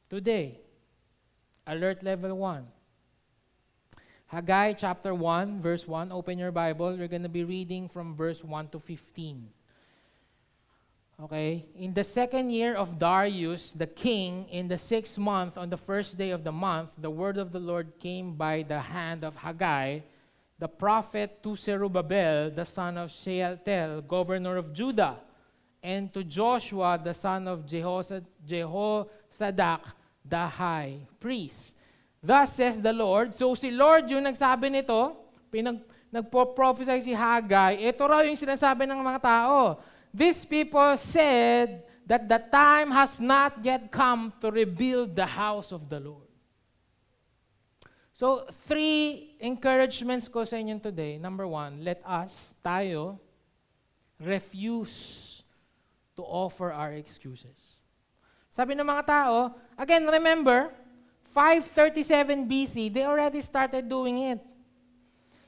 today? 0.08 0.62
Alert 1.68 2.04
level 2.04 2.38
1. 2.38 2.64
Haggai 4.28 4.74
chapter 4.74 5.14
1, 5.14 5.62
verse 5.62 5.86
1. 5.86 6.12
Open 6.12 6.40
your 6.40 6.52
Bible. 6.52 6.96
We're 6.96 7.12
gonna 7.12 7.28
be 7.28 7.44
reading 7.44 7.90
from 7.90 8.16
verse 8.16 8.44
1 8.44 8.70
to 8.70 8.80
15. 8.80 9.50
Okay? 11.22 11.66
In 11.78 11.94
the 11.94 12.04
second 12.04 12.50
year 12.50 12.76
of 12.76 12.98
Darius, 12.98 13.74
the 13.74 13.88
king, 13.88 14.48
in 14.50 14.68
the 14.68 14.78
sixth 14.78 15.18
month, 15.18 15.58
on 15.58 15.70
the 15.70 15.78
first 15.78 16.18
day 16.18 16.32
of 16.32 16.44
the 16.44 16.52
month, 16.52 16.90
the 16.98 17.10
word 17.10 17.38
of 17.38 17.52
the 17.52 17.60
Lord 17.60 18.00
came 18.00 18.34
by 18.34 18.66
the 18.68 18.80
hand 18.80 19.24
of 19.24 19.36
Haggai, 19.36 20.00
the 20.58 20.68
prophet 20.68 21.44
to 21.44 21.56
Zerubbabel, 21.56 22.52
the 22.52 22.66
son 22.66 22.98
of 22.98 23.12
Shealtiel, 23.12 24.02
governor 24.02 24.58
of 24.58 24.74
Judah, 24.74 25.18
and 25.84 26.12
to 26.14 26.24
Joshua, 26.24 27.00
the 27.02 27.14
son 27.14 27.48
of 27.48 27.66
Jehozadak, 27.68 29.82
the 30.24 30.48
high 30.48 30.98
priest. 31.20 31.76
Thus 32.24 32.56
says 32.56 32.82
the 32.82 32.94
Lord. 32.94 33.36
So 33.36 33.54
si 33.54 33.70
Lord 33.70 34.08
yung 34.08 34.24
nagsabi 34.24 34.72
nito, 34.72 35.12
pinag, 35.52 35.84
nagpo-prophesy 36.08 37.04
si 37.04 37.12
Haggai, 37.12 37.84
ito 37.84 38.00
raw 38.08 38.24
yung 38.24 38.40
sinasabi 38.40 38.88
ng 38.88 39.04
mga 39.04 39.20
tao. 39.20 39.76
These 40.14 40.46
people 40.46 40.96
said 40.98 41.84
that 42.06 42.30
the 42.30 42.38
time 42.52 42.92
has 42.92 43.20
not 43.20 43.58
yet 43.66 43.90
come 43.90 44.32
to 44.42 44.52
rebuild 44.52 45.16
the 45.16 45.26
house 45.26 45.72
of 45.72 45.90
the 45.90 46.00
Lord. 46.00 46.30
So, 48.14 48.46
three 48.70 49.36
encouragements 49.42 50.30
ko 50.30 50.46
sa 50.46 50.62
inyo 50.62 50.78
today. 50.78 51.18
Number 51.18 51.50
one, 51.50 51.82
let 51.82 51.98
us, 52.06 52.54
tayo, 52.62 53.18
refuse 54.22 55.42
to 56.16 56.22
offer 56.22 56.70
our 56.70 56.94
excuses. 56.94 57.58
Sabi 58.54 58.78
ng 58.78 58.86
mga 58.86 59.04
tao, 59.10 59.58
again, 59.74 60.06
remember, 60.06 60.70
537 61.34 62.46
BC, 62.46 62.94
they 62.94 63.02
already 63.02 63.42
started 63.42 63.90
doing 63.90 64.30
it. 64.30 64.40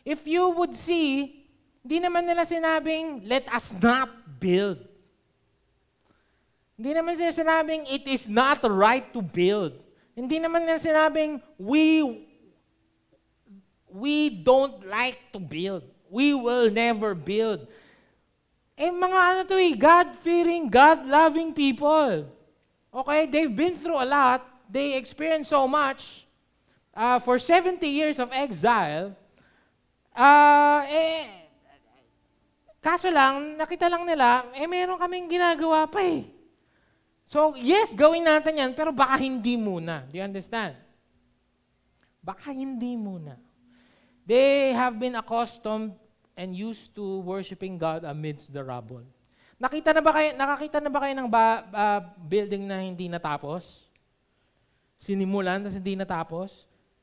If 0.02 0.26
you 0.26 0.50
would 0.50 0.74
see, 0.74 1.46
di 1.86 2.02
naman 2.02 2.26
nila 2.26 2.50
sinabing, 2.50 3.30
let 3.30 3.46
us 3.54 3.70
not 3.78 4.10
build. 4.46 4.78
Hindi 6.78 6.92
naman 6.94 7.18
sila 7.18 7.34
sinabing, 7.34 7.90
it 7.90 8.06
is 8.06 8.30
not 8.30 8.62
right 8.62 9.10
to 9.10 9.26
build. 9.26 9.74
Hindi 10.14 10.38
naman 10.38 10.70
nila 10.70 10.78
sinabing, 10.78 11.42
we 11.58 12.22
we 13.90 14.28
don't 14.30 14.86
like 14.86 15.18
to 15.32 15.40
build. 15.40 15.88
We 16.12 16.36
will 16.36 16.70
never 16.70 17.16
build. 17.16 17.66
Eh, 18.76 18.92
mga 18.92 19.20
ano 19.24 19.42
to 19.48 19.56
eh, 19.56 19.72
God-fearing, 19.72 20.68
God-loving 20.68 21.56
people. 21.56 22.28
Okay, 22.92 23.24
they've 23.32 23.56
been 23.56 23.80
through 23.80 23.96
a 23.96 24.04
lot. 24.04 24.44
They 24.68 25.00
experienced 25.00 25.50
so 25.50 25.64
much. 25.64 26.28
Uh, 26.92 27.20
for 27.20 27.40
70 27.40 27.84
years 27.88 28.20
of 28.20 28.32
exile, 28.32 29.16
uh, 30.16 30.84
eh, 30.88 31.45
kaso 32.86 33.10
lang, 33.10 33.58
nakita 33.58 33.90
lang 33.90 34.06
nila, 34.06 34.46
eh, 34.54 34.70
meron 34.70 35.02
kaming 35.02 35.26
ginagawa 35.26 35.90
pa 35.90 36.06
eh. 36.06 36.30
So, 37.26 37.58
yes, 37.58 37.90
gawin 37.98 38.22
natin 38.22 38.62
yan, 38.62 38.72
pero 38.78 38.94
baka 38.94 39.18
hindi 39.18 39.58
muna. 39.58 40.06
Do 40.06 40.22
you 40.22 40.22
understand? 40.22 40.78
Baka 42.22 42.54
hindi 42.54 42.94
muna. 42.94 43.42
They 44.30 44.78
have 44.78 45.02
been 45.02 45.18
accustomed 45.18 45.98
and 46.38 46.54
used 46.54 46.94
to 46.94 47.26
worshiping 47.26 47.82
God 47.82 48.06
amidst 48.06 48.54
the 48.54 48.62
rubble. 48.62 49.02
Nakita 49.58 49.90
na 49.90 50.06
ba 50.06 50.12
kayo, 50.14 50.30
nakakita 50.38 50.78
na 50.78 50.92
ba 50.94 51.00
kayo 51.02 51.14
ng 51.18 51.30
ba, 51.30 51.66
uh, 51.74 52.02
building 52.22 52.70
na 52.70 52.86
hindi 52.86 53.10
natapos? 53.10 53.90
Sinimulan, 55.02 55.66
tapos 55.66 55.78
hindi 55.82 55.98
natapos? 55.98 56.50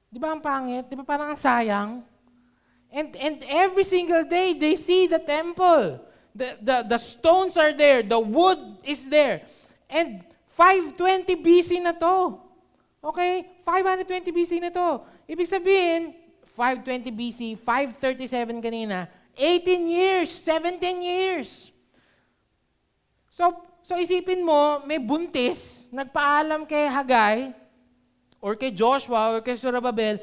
Di 0.06 0.22
ba 0.22 0.30
ang 0.30 0.42
pangit? 0.44 0.86
Di 0.86 0.94
ba 0.94 1.02
parang 1.02 1.34
ang 1.34 1.40
sayang? 1.40 2.06
And, 2.92 3.16
and 3.16 3.42
every 3.48 3.84
single 3.84 4.24
day, 4.24 4.52
they 4.52 4.76
see 4.76 5.06
the 5.06 5.18
temple. 5.18 6.00
The, 6.34 6.56
the, 6.60 6.84
the 6.88 6.98
stones 6.98 7.56
are 7.56 7.72
there. 7.72 8.02
The 8.02 8.20
wood 8.20 8.58
is 8.84 9.08
there. 9.08 9.42
And 9.88 10.22
520 10.52 11.36
BC 11.36 11.82
na 11.82 11.92
to. 11.92 12.36
Okay? 13.02 13.48
520 13.64 14.32
BC 14.32 14.60
na 14.60 14.68
to. 14.68 15.00
Ibig 15.24 15.48
sabihin, 15.48 16.12
520 16.52 17.08
BC, 17.16 17.40
537 17.56 18.60
kanina, 18.60 19.08
18 19.36 19.88
years, 19.88 20.28
17 20.44 21.00
years. 21.00 21.72
So, 23.32 23.56
so 23.80 23.96
isipin 23.96 24.44
mo, 24.44 24.84
may 24.84 25.00
buntis, 25.00 25.88
nagpaalam 25.88 26.68
kay 26.68 26.84
Hagay, 26.92 27.56
or 28.44 28.52
kay 28.52 28.68
Joshua, 28.68 29.32
or 29.32 29.40
kay 29.40 29.56
Surababel, 29.56 30.20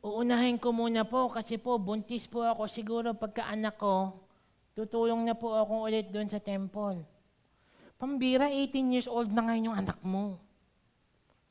uunahin 0.00 0.56
ko 0.56 0.72
muna 0.72 1.04
po 1.04 1.28
kasi 1.28 1.60
po, 1.60 1.76
buntis 1.76 2.24
po 2.24 2.44
ako. 2.44 2.68
Siguro 2.68 3.12
pagkaanak 3.12 3.76
ko, 3.76 4.16
tutulong 4.72 5.24
na 5.24 5.36
po 5.36 5.52
ako 5.52 5.88
ulit 5.88 6.08
doon 6.08 6.28
sa 6.28 6.40
temple. 6.40 7.04
Pambira, 8.00 8.48
18 8.48 8.94
years 8.96 9.08
old 9.08 9.28
na 9.28 9.44
ngayon 9.44 9.68
yung 9.72 9.78
anak 9.78 10.00
mo. 10.00 10.40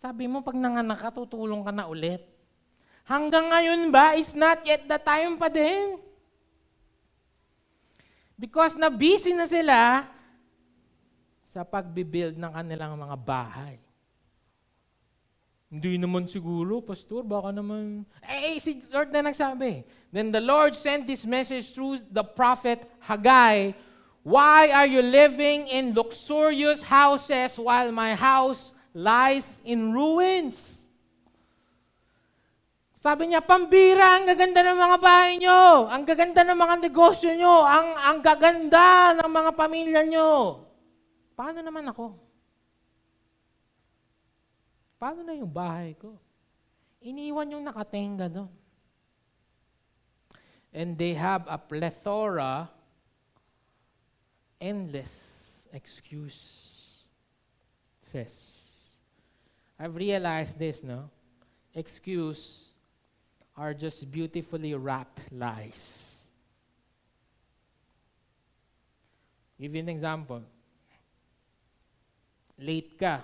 Sabi 0.02 0.26
mo, 0.26 0.42
pag 0.42 0.58
nanganak 0.58 0.98
ka, 0.98 1.10
tutulong 1.14 1.62
ka 1.62 1.70
na 1.70 1.86
ulit. 1.86 2.26
Hanggang 3.06 3.54
ngayon 3.54 3.94
ba, 3.94 4.18
is 4.18 4.34
not 4.34 4.66
yet 4.66 4.86
the 4.90 4.98
time 4.98 5.38
pa 5.38 5.50
din. 5.50 6.02
Because 8.40 8.80
na 8.80 8.88
busy 8.88 9.36
na 9.36 9.46
sila 9.46 10.08
sa 11.50 11.66
pagbibuild 11.66 12.38
ng 12.40 12.54
kanilang 12.54 12.96
mga 12.96 13.18
bahay. 13.20 13.76
Hindi 15.70 16.02
naman 16.02 16.26
siguro, 16.26 16.82
pastor, 16.82 17.22
baka 17.22 17.54
naman... 17.54 18.02
Eh, 18.26 18.58
si 18.58 18.82
Lord 18.90 19.14
na 19.14 19.30
nagsabi. 19.30 19.86
Then 20.10 20.34
the 20.34 20.42
Lord 20.42 20.74
sent 20.74 21.06
this 21.06 21.30
message 21.30 21.78
through 21.78 22.02
the 22.10 22.26
prophet 22.26 22.82
Haggai, 23.06 23.78
Why 24.26 24.74
are 24.74 24.90
you 24.90 25.00
living 25.06 25.70
in 25.72 25.96
luxurious 25.96 26.84
houses 26.84 27.56
while 27.56 27.94
my 27.94 28.18
house 28.18 28.76
lies 28.92 29.62
in 29.64 29.96
ruins? 29.96 30.84
Sabi 33.00 33.32
niya, 33.32 33.40
pambira, 33.40 34.20
ang 34.20 34.28
gaganda 34.28 34.60
ng 34.60 34.76
mga 34.76 34.98
bahay 35.00 35.40
nyo, 35.40 35.88
ang 35.88 36.04
gaganda 36.04 36.44
ng 36.44 36.60
mga 36.60 36.76
negosyo 36.84 37.32
nyo, 37.32 37.64
ang, 37.64 37.96
ang 37.96 38.18
gaganda 38.20 39.16
ng 39.16 39.30
mga 39.32 39.52
pamilya 39.56 40.02
nyo. 40.04 40.62
Paano 41.32 41.64
naman 41.64 41.88
ako? 41.88 42.29
Paano 45.00 45.24
na 45.24 45.32
yung 45.32 45.48
bahay 45.48 45.96
ko? 45.96 46.20
Iniwan 47.00 47.56
yung 47.56 47.64
nakatenga 47.64 48.28
doon. 48.28 48.52
And 50.76 51.00
they 51.00 51.16
have 51.16 51.48
a 51.48 51.58
plethora, 51.58 52.68
endless 54.60 55.66
excuse. 55.72 56.68
Says. 58.12 58.60
I've 59.80 59.96
realized 59.96 60.60
this, 60.60 60.84
no? 60.84 61.10
Excuse 61.74 62.68
are 63.56 63.74
just 63.74 64.12
beautifully 64.12 64.76
wrapped 64.76 65.32
lies. 65.32 66.26
Give 69.60 69.76
you 69.76 69.80
an 69.80 69.90
example. 69.90 70.44
Late 72.60 73.00
ka 73.00 73.24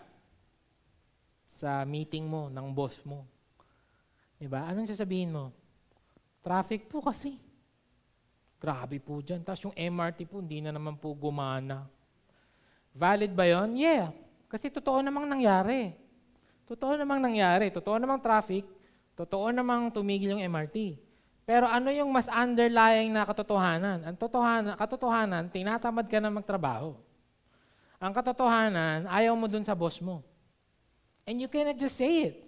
sa 1.56 1.88
meeting 1.88 2.28
mo 2.28 2.52
ng 2.52 2.68
boss 2.76 3.00
mo. 3.08 3.24
Diba? 4.36 4.68
Anong 4.68 4.92
sasabihin 4.92 5.32
mo? 5.32 5.56
Traffic 6.44 6.92
po 6.92 7.00
kasi. 7.00 7.40
Grabe 8.60 9.00
po 9.00 9.24
dyan. 9.24 9.40
Tapos 9.40 9.64
yung 9.64 9.76
MRT 9.76 10.28
po, 10.28 10.44
hindi 10.44 10.60
na 10.60 10.76
naman 10.76 11.00
po 11.00 11.16
gumana. 11.16 11.88
Valid 12.92 13.32
ba 13.32 13.48
yon? 13.48 13.80
Yeah. 13.80 14.12
Kasi 14.52 14.68
totoo 14.68 15.00
namang 15.00 15.32
nangyari. 15.32 15.96
Totoo 16.66 16.98
namang 16.98 17.22
nangyari, 17.22 17.70
totoo 17.70 18.02
namang 18.02 18.20
traffic, 18.26 18.66
totoo 19.14 19.54
namang 19.54 19.94
tumigil 19.94 20.34
yung 20.34 20.44
MRT. 20.50 20.98
Pero 21.46 21.70
ano 21.70 21.94
yung 21.94 22.10
mas 22.10 22.26
underlying 22.26 23.14
na 23.14 23.22
katotohanan? 23.22 24.02
Ang 24.02 24.18
totohanan, 24.18 24.74
katotohanan, 24.74 25.44
tinatamad 25.54 26.10
ka 26.10 26.18
na 26.18 26.34
magtrabaho. 26.34 26.98
Ang 28.02 28.12
katotohanan, 28.18 29.06
ayaw 29.06 29.38
mo 29.38 29.46
dun 29.46 29.62
sa 29.62 29.78
boss 29.78 30.02
mo. 30.02 30.26
And 31.26 31.42
you 31.42 31.50
cannot 31.50 31.82
just 31.82 31.98
say 31.98 32.30
it. 32.30 32.46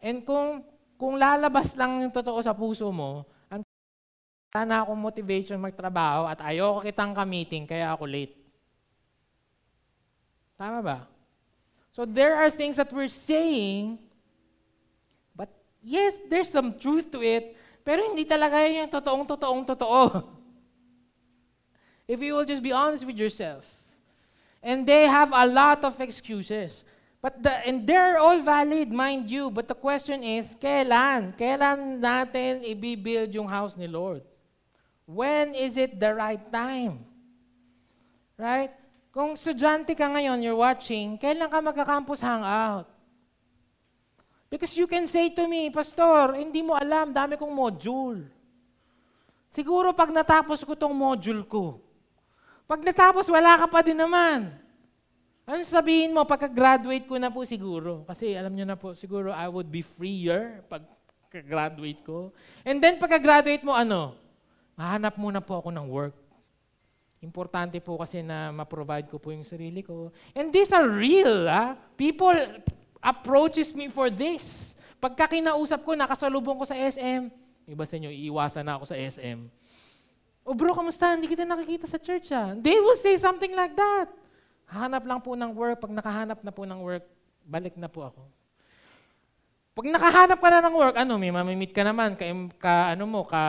And 0.00 0.24
kung, 0.24 0.64
kung 0.96 1.20
lalabas 1.20 1.76
lang 1.76 2.00
yung 2.00 2.14
totoo 2.14 2.40
sa 2.40 2.56
puso 2.56 2.88
mo, 2.88 3.28
ang 3.52 3.60
sana 4.48 4.82
akong 4.82 4.96
motivation 4.96 5.60
magtrabaho 5.60 6.24
at 6.32 6.40
ayoko 6.40 6.80
kitang 6.80 7.12
kamiting, 7.12 7.68
kaya 7.68 7.92
ako 7.92 8.08
late. 8.08 8.34
Tama 10.56 10.80
ba? 10.80 10.98
So 11.92 12.08
there 12.08 12.34
are 12.34 12.48
things 12.48 12.80
that 12.80 12.88
we're 12.88 13.12
saying, 13.12 13.98
but 15.36 15.52
yes, 15.84 16.16
there's 16.30 16.48
some 16.48 16.78
truth 16.78 17.12
to 17.12 17.20
it, 17.20 17.58
pero 17.84 18.06
hindi 18.06 18.24
talaga 18.24 18.64
yun 18.64 18.86
yung 18.86 18.92
totoong, 18.92 19.24
totoong, 19.28 19.62
totoo. 19.66 20.02
If 22.08 22.24
you 22.24 22.32
will 22.32 22.48
just 22.48 22.64
be 22.64 22.72
honest 22.72 23.04
with 23.04 23.20
yourself. 23.20 23.68
And 24.64 24.88
they 24.88 25.04
have 25.04 25.28
a 25.28 25.44
lot 25.44 25.84
of 25.84 26.00
excuses. 26.00 26.82
But 27.18 27.42
the, 27.42 27.50
and 27.66 27.82
they're 27.82 28.18
all 28.18 28.38
valid, 28.42 28.94
mind 28.94 29.26
you. 29.26 29.50
But 29.50 29.66
the 29.66 29.74
question 29.74 30.22
is, 30.22 30.54
kailan? 30.54 31.34
Kailan 31.34 31.98
natin 31.98 32.62
i-build 32.62 33.34
yung 33.34 33.50
house 33.50 33.74
ni 33.74 33.90
Lord? 33.90 34.22
When 35.02 35.50
is 35.58 35.74
it 35.74 35.98
the 35.98 36.14
right 36.14 36.42
time? 36.54 37.02
Right? 38.38 38.70
Kung 39.10 39.34
estudyante 39.34 39.98
ka 39.98 40.06
ngayon, 40.06 40.38
you're 40.46 40.54
watching, 40.54 41.18
kailan 41.18 41.50
ka 41.50 41.58
magka-campus 41.58 42.22
hangout? 42.22 42.86
Because 44.46 44.72
you 44.78 44.86
can 44.86 45.10
say 45.10 45.28
to 45.34 45.44
me, 45.50 45.74
Pastor, 45.74 46.38
hindi 46.38 46.62
mo 46.62 46.78
alam, 46.78 47.10
dami 47.10 47.34
kong 47.34 47.50
module. 47.50 48.30
Siguro 49.50 49.90
pag 49.90 50.14
natapos 50.14 50.62
ko 50.62 50.78
tong 50.78 50.94
module 50.94 51.42
ko, 51.44 51.82
pag 52.68 52.84
natapos, 52.84 53.26
wala 53.26 53.58
ka 53.58 53.66
pa 53.66 53.80
din 53.80 53.96
naman. 53.96 54.52
Ano 55.48 55.64
sabihin 55.64 56.12
mo, 56.12 56.28
pagka-graduate 56.28 57.08
ko 57.08 57.16
na 57.16 57.32
po 57.32 57.40
siguro? 57.48 58.04
Kasi 58.04 58.36
alam 58.36 58.52
niyo 58.52 58.68
na 58.68 58.76
po, 58.76 58.92
siguro 58.92 59.32
I 59.32 59.48
would 59.48 59.72
be 59.72 59.80
freer 59.80 60.60
pag 60.68 60.84
graduate 61.32 62.04
ko. 62.04 62.36
And 62.68 62.76
then 62.84 63.00
pagka-graduate 63.00 63.64
mo, 63.64 63.72
ano? 63.72 64.12
Mahanap 64.76 65.16
muna 65.16 65.40
po 65.40 65.56
ako 65.64 65.72
ng 65.72 65.88
work. 65.88 66.12
Importante 67.24 67.80
po 67.80 67.96
kasi 67.96 68.20
na 68.20 68.52
ma-provide 68.52 69.08
ko 69.08 69.16
po 69.16 69.32
yung 69.32 69.48
sarili 69.48 69.80
ko. 69.80 70.12
And 70.36 70.52
these 70.52 70.68
are 70.68 70.84
real. 70.84 71.48
Ah? 71.48 71.80
People 71.96 72.36
approaches 73.00 73.72
me 73.72 73.88
for 73.88 74.12
this. 74.12 74.76
Pagka 75.00 75.32
kinausap 75.32 75.80
ko, 75.80 75.96
nakasalubong 75.96 76.60
ko 76.60 76.68
sa 76.68 76.76
SM, 76.76 77.32
iba 77.64 77.84
sa 77.88 77.96
inyo, 77.96 78.12
iiwasan 78.12 78.68
na 78.68 78.76
ako 78.76 78.84
sa 78.84 79.00
SM. 79.00 79.48
O 80.44 80.52
oh, 80.52 80.54
bro, 80.54 80.76
kamusta? 80.76 81.16
Hindi 81.16 81.24
kita 81.24 81.48
nakikita 81.48 81.88
sa 81.88 81.96
church 81.96 82.28
ah. 82.36 82.52
They 82.52 82.76
will 82.76 83.00
say 83.00 83.16
something 83.16 83.56
like 83.56 83.72
that. 83.72 84.27
Hanap 84.68 85.04
lang 85.08 85.20
po 85.24 85.32
ng 85.32 85.52
work. 85.56 85.80
Pag 85.80 85.92
nakahanap 85.96 86.38
na 86.44 86.52
po 86.52 86.68
ng 86.68 86.80
work, 86.84 87.04
balik 87.48 87.74
na 87.80 87.88
po 87.88 88.04
ako. 88.04 88.22
Pag 89.72 89.86
nakahanap 89.94 90.38
ka 90.42 90.48
na 90.52 90.60
ng 90.68 90.74
work, 90.76 90.96
ano, 91.00 91.14
may 91.16 91.32
mamimit 91.32 91.72
ka 91.72 91.86
naman, 91.86 92.18
ka, 92.18 92.26
ka 92.58 92.74
ano 92.92 93.04
mo, 93.08 93.20
ka 93.24 93.42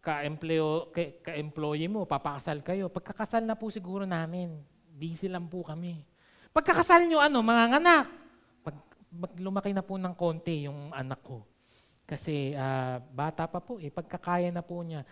ka-employee 0.00 1.20
ka, 1.20 1.92
ka 1.92 1.92
mo, 1.92 2.08
papakasal 2.08 2.64
kayo. 2.64 2.88
Pagkakasal 2.88 3.44
na 3.44 3.56
po 3.56 3.68
siguro 3.68 4.08
namin, 4.08 4.56
busy 4.96 5.28
lang 5.28 5.44
po 5.44 5.60
kami. 5.60 6.00
Pagkakasal 6.56 7.04
nyo, 7.04 7.20
ano, 7.20 7.44
mga 7.44 7.76
anak, 7.76 8.04
pag, 8.64 8.76
pag 9.12 9.32
lumaki 9.36 9.76
na 9.76 9.84
po 9.84 10.00
ng 10.00 10.14
konti 10.16 10.64
yung 10.64 10.90
anak 10.96 11.20
ko. 11.20 11.44
Kasi 12.08 12.56
uh, 12.58 12.98
bata 13.14 13.46
pa 13.46 13.62
po 13.62 13.78
eh, 13.78 13.92
pagkakaya 13.92 14.50
na 14.50 14.66
po 14.66 14.82
niya. 14.82 15.06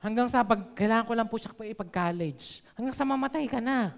Hanggang 0.00 0.32
sa 0.32 0.40
pag, 0.40 0.72
kailangan 0.72 1.04
ko 1.04 1.12
lang 1.12 1.28
po 1.28 1.36
siya 1.36 1.52
ipag-college. 1.52 2.64
Hanggang 2.72 2.96
sa 2.96 3.04
mamatay 3.04 3.44
ka 3.44 3.60
na. 3.60 3.92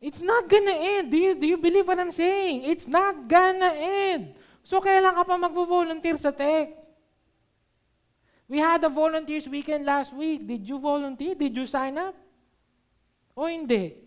It's 0.00 0.24
not 0.24 0.48
gonna 0.48 0.72
end. 0.72 1.12
Do 1.12 1.16
you, 1.20 1.32
do 1.36 1.44
you 1.44 1.60
believe 1.60 1.84
what 1.84 2.00
I'm 2.00 2.12
saying? 2.12 2.64
It's 2.64 2.88
not 2.88 3.28
gonna 3.28 3.76
end. 3.76 4.32
So, 4.64 4.80
kailan 4.80 5.12
ka 5.12 5.22
pa 5.22 5.36
mag-volunteer 5.36 6.16
sa 6.16 6.32
tech? 6.32 6.72
We 8.48 8.56
had 8.56 8.80
a 8.86 8.90
volunteers 8.90 9.44
weekend 9.44 9.84
last 9.84 10.16
week. 10.16 10.46
Did 10.46 10.64
you 10.64 10.80
volunteer? 10.80 11.36
Did 11.36 11.52
you 11.52 11.66
sign 11.68 11.98
up? 12.00 12.16
O 13.36 13.50
hindi? 13.50 14.00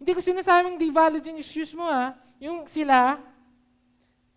Hindi 0.00 0.10
ko 0.16 0.20
sinasabing 0.24 0.80
di 0.80 0.88
valid 0.88 1.20
yung 1.20 1.36
excuse 1.36 1.76
mo 1.76 1.84
ha. 1.84 2.16
Yung 2.40 2.64
sila, 2.64 3.20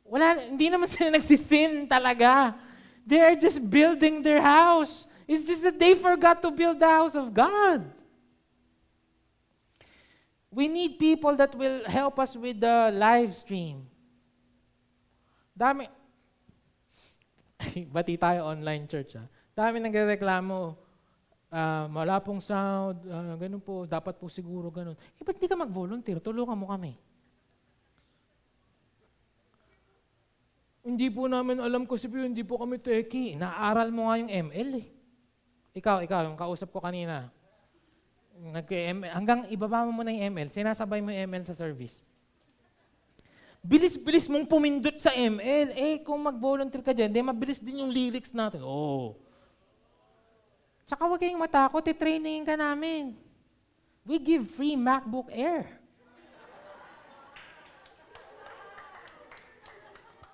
wala, 0.04 0.36
hindi 0.44 0.68
naman 0.68 0.92
sila 0.92 1.14
nagsisin 1.16 1.88
talaga. 1.88 2.60
They 3.08 3.24
are 3.24 3.38
just 3.40 3.64
building 3.64 4.20
their 4.20 4.44
house. 4.44 5.08
It's 5.28 5.48
just 5.48 5.64
that 5.64 5.80
they 5.80 5.96
forgot 5.96 6.42
to 6.42 6.52
build 6.52 6.80
the 6.80 6.88
house 6.88 7.16
of 7.16 7.34
God. 7.34 7.88
We 10.54 10.68
need 10.68 11.00
people 11.00 11.34
that 11.40 11.56
will 11.56 11.82
help 11.90 12.20
us 12.20 12.38
with 12.38 12.62
the 12.62 12.94
live 12.94 13.34
stream. 13.34 13.90
Dami. 15.58 15.90
Bati 17.96 18.18
tayo 18.22 18.46
online 18.46 18.86
church 18.86 19.18
ha. 19.18 19.26
Dami 19.54 19.82
nagreklamo, 19.82 20.78
uh, 21.54 21.86
wala 21.90 22.18
pong 22.22 22.42
sound, 22.42 23.06
uh, 23.06 23.38
ganun 23.38 23.62
po, 23.62 23.86
dapat 23.86 24.18
po 24.18 24.30
siguro 24.30 24.74
ganun. 24.74 24.98
Eh, 25.18 25.22
ba't 25.26 25.38
di 25.38 25.46
ka 25.46 25.58
mag-volunteer? 25.58 26.18
Tulungan 26.18 26.58
mo 26.58 26.70
kami. 26.70 26.98
Hindi 30.84 31.08
po 31.08 31.32
namin 31.32 31.64
alam 31.64 31.88
kasi 31.88 32.12
po, 32.12 32.20
hindi 32.20 32.44
po 32.44 32.60
kami 32.60 32.76
teki. 32.76 33.40
Naaral 33.40 33.88
mo 33.90 34.12
nga 34.12 34.20
yung 34.20 34.30
ML 34.52 34.70
eh. 34.84 34.88
Ikaw, 35.74 36.06
ikaw, 36.06 36.22
yung 36.30 36.38
kausap 36.38 36.70
ko 36.70 36.78
kanina. 36.78 37.34
Nag 38.38 38.66
hanggang 39.14 39.46
ibaba 39.50 39.86
mo 39.86 40.02
muna 40.02 40.14
yung 40.14 40.34
ML, 40.34 40.50
sinasabay 40.54 41.02
mo 41.02 41.10
yung 41.10 41.26
ML 41.30 41.46
sa 41.50 41.58
service. 41.58 42.02
Bilis-bilis 43.64 44.30
mong 44.30 44.46
pumindot 44.46 44.98
sa 45.02 45.16
ML. 45.16 45.74
Eh, 45.74 46.04
kung 46.06 46.22
mag-volunteer 46.22 46.84
ka 46.86 46.94
dyan, 46.94 47.10
di 47.10 47.22
mabilis 47.26 47.64
din 47.64 47.82
yung 47.82 47.90
lyrics 47.90 48.36
natin. 48.36 48.62
Oh, 48.62 49.18
Tsaka 50.84 51.08
huwag 51.08 51.22
kayong 51.24 51.40
matakot, 51.40 51.82
i-training 51.90 52.44
ka 52.44 52.60
namin. 52.60 53.16
We 54.04 54.20
give 54.20 54.46
free 54.54 54.76
MacBook 54.76 55.32
Air. 55.32 55.66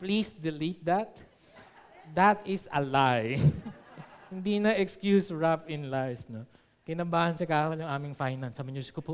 Please 0.01 0.33
delete 0.33 0.81
that. 0.83 1.15
That 2.17 2.41
is 2.43 2.65
a 2.73 2.81
lie. 2.81 3.37
Hindi 4.29 4.61
na 4.61 4.77
excuse 4.77 5.33
wrap 5.33 5.65
in 5.69 5.89
lies. 5.89 6.25
No? 6.29 6.45
Kinabahan 6.85 7.37
sa 7.37 7.49
Carol 7.49 7.81
yung 7.81 7.89
aming 7.89 8.15
finance. 8.17 8.57
Sabi 8.57 8.73
niyo, 8.73 8.85
ko 8.93 9.01
po. 9.01 9.13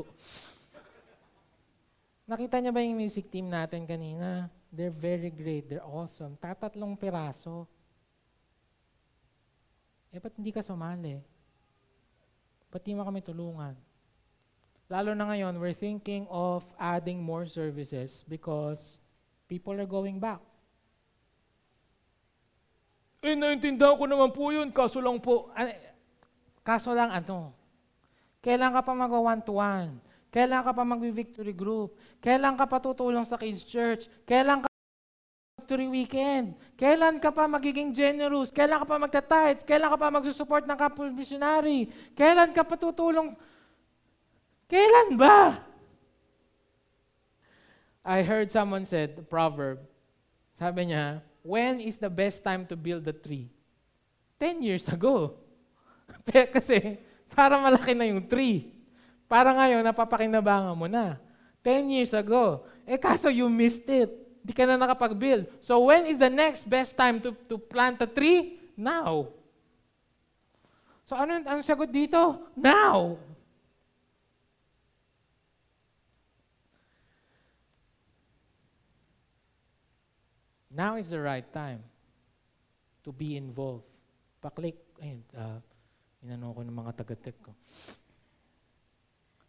Nakita 2.28 2.60
niya 2.60 2.72
ba 2.72 2.84
yung 2.84 3.00
music 3.00 3.28
team 3.32 3.48
natin 3.48 3.88
kanina? 3.88 4.48
They're 4.68 4.92
very 4.92 5.32
great. 5.32 5.72
They're 5.72 5.84
awesome. 5.84 6.34
Tatatlong 6.36 6.98
piraso. 6.98 7.64
Eh, 10.10 10.20
ba't 10.20 10.34
hindi 10.36 10.50
ka 10.52 10.64
sumali? 10.64 11.20
Ba't 12.72 12.82
di 12.82 12.92
mo 12.96 13.04
kami 13.04 13.20
tulungan? 13.22 13.76
Lalo 14.86 15.12
na 15.14 15.26
ngayon, 15.26 15.58
we're 15.58 15.74
thinking 15.74 16.24
of 16.30 16.62
adding 16.78 17.18
more 17.18 17.46
services 17.46 18.22
because 18.30 19.02
people 19.50 19.74
are 19.78 19.88
going 19.88 20.18
back. 20.22 20.42
Eh, 23.24 23.34
naintindihan 23.34 23.96
ko 23.96 24.04
naman 24.04 24.30
po 24.30 24.52
yun, 24.52 24.68
kaso 24.70 25.00
lang 25.00 25.16
po, 25.18 25.50
ah, 25.56 25.72
kaso 26.60 26.92
lang 26.92 27.10
ano, 27.10 27.56
kailan 28.44 28.70
ka 28.70 28.82
pa 28.84 28.92
mag 28.92 29.10
one-to-one? 29.10 29.98
Kailan 30.36 30.60
ka 30.60 30.72
pa 30.76 30.84
mag-victory 30.84 31.56
group? 31.56 31.96
Kailan 32.20 32.60
ka 32.60 32.68
pa 32.68 32.76
tutulong 32.76 33.24
sa 33.24 33.40
kids 33.40 33.64
church? 33.64 34.04
Kailan 34.28 34.62
ka 34.62 34.68
victory 35.56 35.88
weekend? 35.88 36.52
Kailan 36.76 37.16
ka 37.16 37.32
pa 37.32 37.48
magiging 37.48 37.96
generous? 37.96 38.52
Kailan 38.52 38.84
ka 38.84 38.86
pa 38.86 39.00
magta-tithes? 39.00 39.64
Kailan 39.64 39.88
ka 39.88 39.96
pa 39.96 40.12
magsusupport 40.12 40.68
ng 40.68 40.76
couple 40.76 41.08
missionary? 41.08 41.88
Kailan 42.12 42.52
ka 42.52 42.68
pa 42.68 42.76
tutulong? 42.76 43.32
Kailan 44.68 45.16
ba? 45.16 45.64
I 48.06 48.22
heard 48.22 48.52
someone 48.52 48.86
said, 48.86 49.26
proverb, 49.26 49.82
sabi 50.60 50.92
niya, 50.92 51.24
when 51.46 51.78
is 51.78 51.94
the 51.94 52.10
best 52.10 52.42
time 52.42 52.66
to 52.66 52.74
build 52.74 53.06
a 53.06 53.14
tree? 53.14 53.46
Ten 54.36 54.58
years 54.58 54.84
ago. 54.90 55.38
Kasi 56.54 56.98
para 57.30 57.54
malaki 57.56 57.94
na 57.94 58.10
yung 58.10 58.26
tree. 58.26 58.74
Para 59.30 59.54
ngayon, 59.54 59.82
napapakinabangan 59.86 60.74
mo 60.74 60.90
na. 60.90 61.18
Ten 61.62 61.86
years 61.90 62.14
ago. 62.14 62.66
Eh 62.86 62.98
kaso 62.98 63.30
you 63.30 63.46
missed 63.50 63.86
it. 63.90 64.10
Di 64.46 64.54
ka 64.54 64.62
na 64.62 64.78
nakapag-build. 64.78 65.50
So 65.58 65.90
when 65.90 66.06
is 66.06 66.22
the 66.22 66.30
next 66.30 66.70
best 66.70 66.94
time 66.94 67.18
to, 67.18 67.34
to 67.50 67.58
plant 67.58 67.98
a 67.98 68.06
tree? 68.06 68.62
Now. 68.78 69.34
So 71.06 71.18
ano 71.18 71.42
ang 71.42 71.62
sagot 71.66 71.90
dito? 71.90 72.46
Now. 72.54 73.18
Now 80.76 81.00
is 81.00 81.08
the 81.08 81.16
right 81.16 81.48
time 81.48 81.80
to 83.00 83.08
be 83.08 83.40
involved. 83.40 83.88
Paklik, 84.44 84.76
ayun, 85.00 85.24
uh, 85.32 85.58
inano 86.20 86.52
ko 86.52 86.60
ng 86.60 86.76
mga 86.76 86.92
taga-tech 87.00 87.38
ko. 87.40 87.56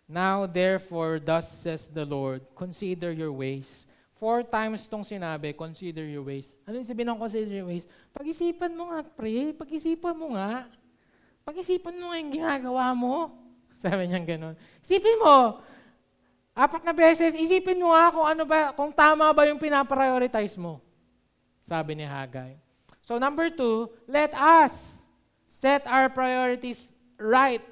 Now, 0.07 0.47
therefore, 0.47 1.19
thus 1.19 1.51
says 1.51 1.91
the 1.91 2.07
Lord, 2.07 2.47
consider 2.55 3.11
your 3.11 3.35
ways. 3.35 3.83
Four 4.15 4.47
times 4.47 4.87
itong 4.87 5.03
sinabi, 5.03 5.51
consider 5.51 6.07
your 6.07 6.23
ways. 6.23 6.55
Ano 6.63 6.79
yung 6.79 6.87
sabihin 6.87 7.11
ng 7.11 7.19
consider 7.19 7.51
your 7.59 7.67
ways? 7.67 7.83
Pag-isipan 8.15 8.71
mo 8.71 8.89
nga, 8.89 9.03
pre. 9.03 9.51
Pag-isipan 9.51 10.15
mo 10.15 10.33
nga. 10.33 10.65
Pag-isipan 11.43 11.93
mo 11.99 12.09
nga 12.09 12.17
yung 12.23 12.33
ginagawa 12.33 12.95
mo. 12.95 13.35
Sabi 13.83 14.07
niya 14.07 14.23
gano'n. 14.23 14.55
Isipin 14.81 15.19
mo, 15.19 15.59
apat 16.55 16.81
na 16.81 16.95
beses, 16.95 17.37
isipin 17.37 17.77
mo 17.77 17.93
nga 17.93 18.09
kung 18.09 18.25
ano 18.25 18.43
ba, 18.47 18.73
kung 18.73 18.89
tama 18.89 19.29
ba 19.35 19.45
yung 19.45 19.61
pinaprioritize 19.61 20.57
mo. 20.57 20.81
Sabi 21.67 21.99
ni 21.99 22.07
Hagay. 22.07 22.55
So 23.03 23.19
number 23.19 23.51
two, 23.51 23.91
let 24.07 24.31
us 24.31 24.71
set 25.59 25.83
our 25.83 26.07
priorities 26.07 26.95
right. 27.19 27.67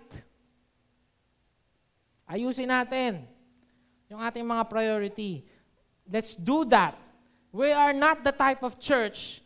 Ayusin 2.27 2.67
natin 2.67 3.23
yung 4.11 4.19
ating 4.19 4.43
mga 4.43 4.67
priority. 4.67 5.47
Let's 6.11 6.35
do 6.35 6.67
that. 6.75 6.99
We 7.55 7.71
are 7.71 7.95
not 7.95 8.27
the 8.27 8.35
type 8.35 8.67
of 8.67 8.75
church 8.83 9.39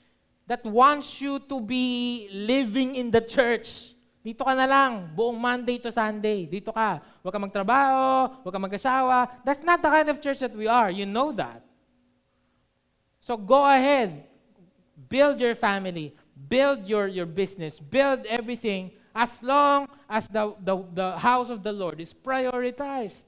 that 0.50 0.66
wants 0.66 1.22
you 1.22 1.38
to 1.46 1.62
be 1.62 2.26
living 2.34 2.98
in 2.98 3.14
the 3.14 3.22
church. 3.22 3.94
Dito 4.26 4.42
ka 4.42 4.58
na 4.58 4.66
lang, 4.66 5.14
buong 5.14 5.38
Monday 5.38 5.78
to 5.78 5.94
Sunday. 5.94 6.50
Dito 6.50 6.74
ka. 6.74 7.02
Huwag 7.22 7.34
ka 7.34 7.40
magtrabaho, 7.40 8.42
huwag 8.42 8.54
ka 8.54 8.62
mag-asawa. 8.62 9.30
That's 9.46 9.62
not 9.62 9.78
the 9.78 9.94
kind 9.94 10.10
of 10.10 10.18
church 10.18 10.42
that 10.42 10.58
we 10.58 10.66
are. 10.66 10.90
You 10.90 11.06
know 11.06 11.30
that. 11.38 11.62
So 13.22 13.38
go 13.38 13.62
ahead. 13.62 14.29
Build 15.10 15.42
your 15.42 15.56
family. 15.56 16.16
Build 16.48 16.88
your, 16.88 17.08
your 17.08 17.26
business. 17.26 17.80
Build 17.80 18.26
everything 18.26 18.92
as 19.14 19.30
long 19.42 19.90
as 20.10 20.28
the, 20.30 20.56
the, 20.64 20.86
the 20.94 21.18
house 21.18 21.50
of 21.50 21.64
the 21.64 21.72
Lord 21.72 22.00
is 22.00 22.14
prioritized. 22.14 23.26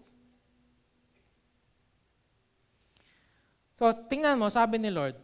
So, 3.77 3.91
tingnan 3.91 4.37
mo, 4.37 4.49
sabi 4.49 4.77
ni 4.77 4.93
Lord, 4.93 5.17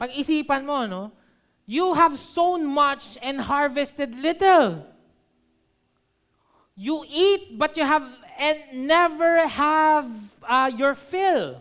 pag-isipan 0.00 0.64
mo, 0.64 0.86
no, 0.88 1.12
you 1.68 1.92
have 1.92 2.18
sown 2.18 2.64
much 2.64 3.20
and 3.20 3.36
harvested 3.36 4.16
little. 4.16 4.88
You 6.74 7.04
eat, 7.04 7.60
but 7.60 7.76
you 7.76 7.84
have 7.84 8.08
and 8.40 8.88
never 8.88 9.46
have 9.46 10.08
uh, 10.42 10.70
your 10.74 10.94
fill. 10.94 11.60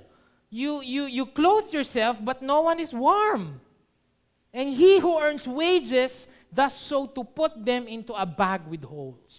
You, 0.49 0.81
you, 0.81 1.03
you 1.05 1.25
clothe 1.25 1.73
yourself, 1.73 2.17
but 2.23 2.41
no 2.41 2.61
one 2.61 2.79
is 2.79 2.93
warm. 2.93 3.59
And 4.49 4.69
he 4.73 4.97
who 4.97 5.13
earns 5.21 5.45
wages 5.45 6.25
thus 6.49 6.73
so 6.73 7.05
to 7.05 7.21
put 7.21 7.53
them 7.61 7.85
into 7.85 8.13
a 8.17 8.25
bag 8.25 8.65
with 8.65 8.81
holes. 8.81 9.33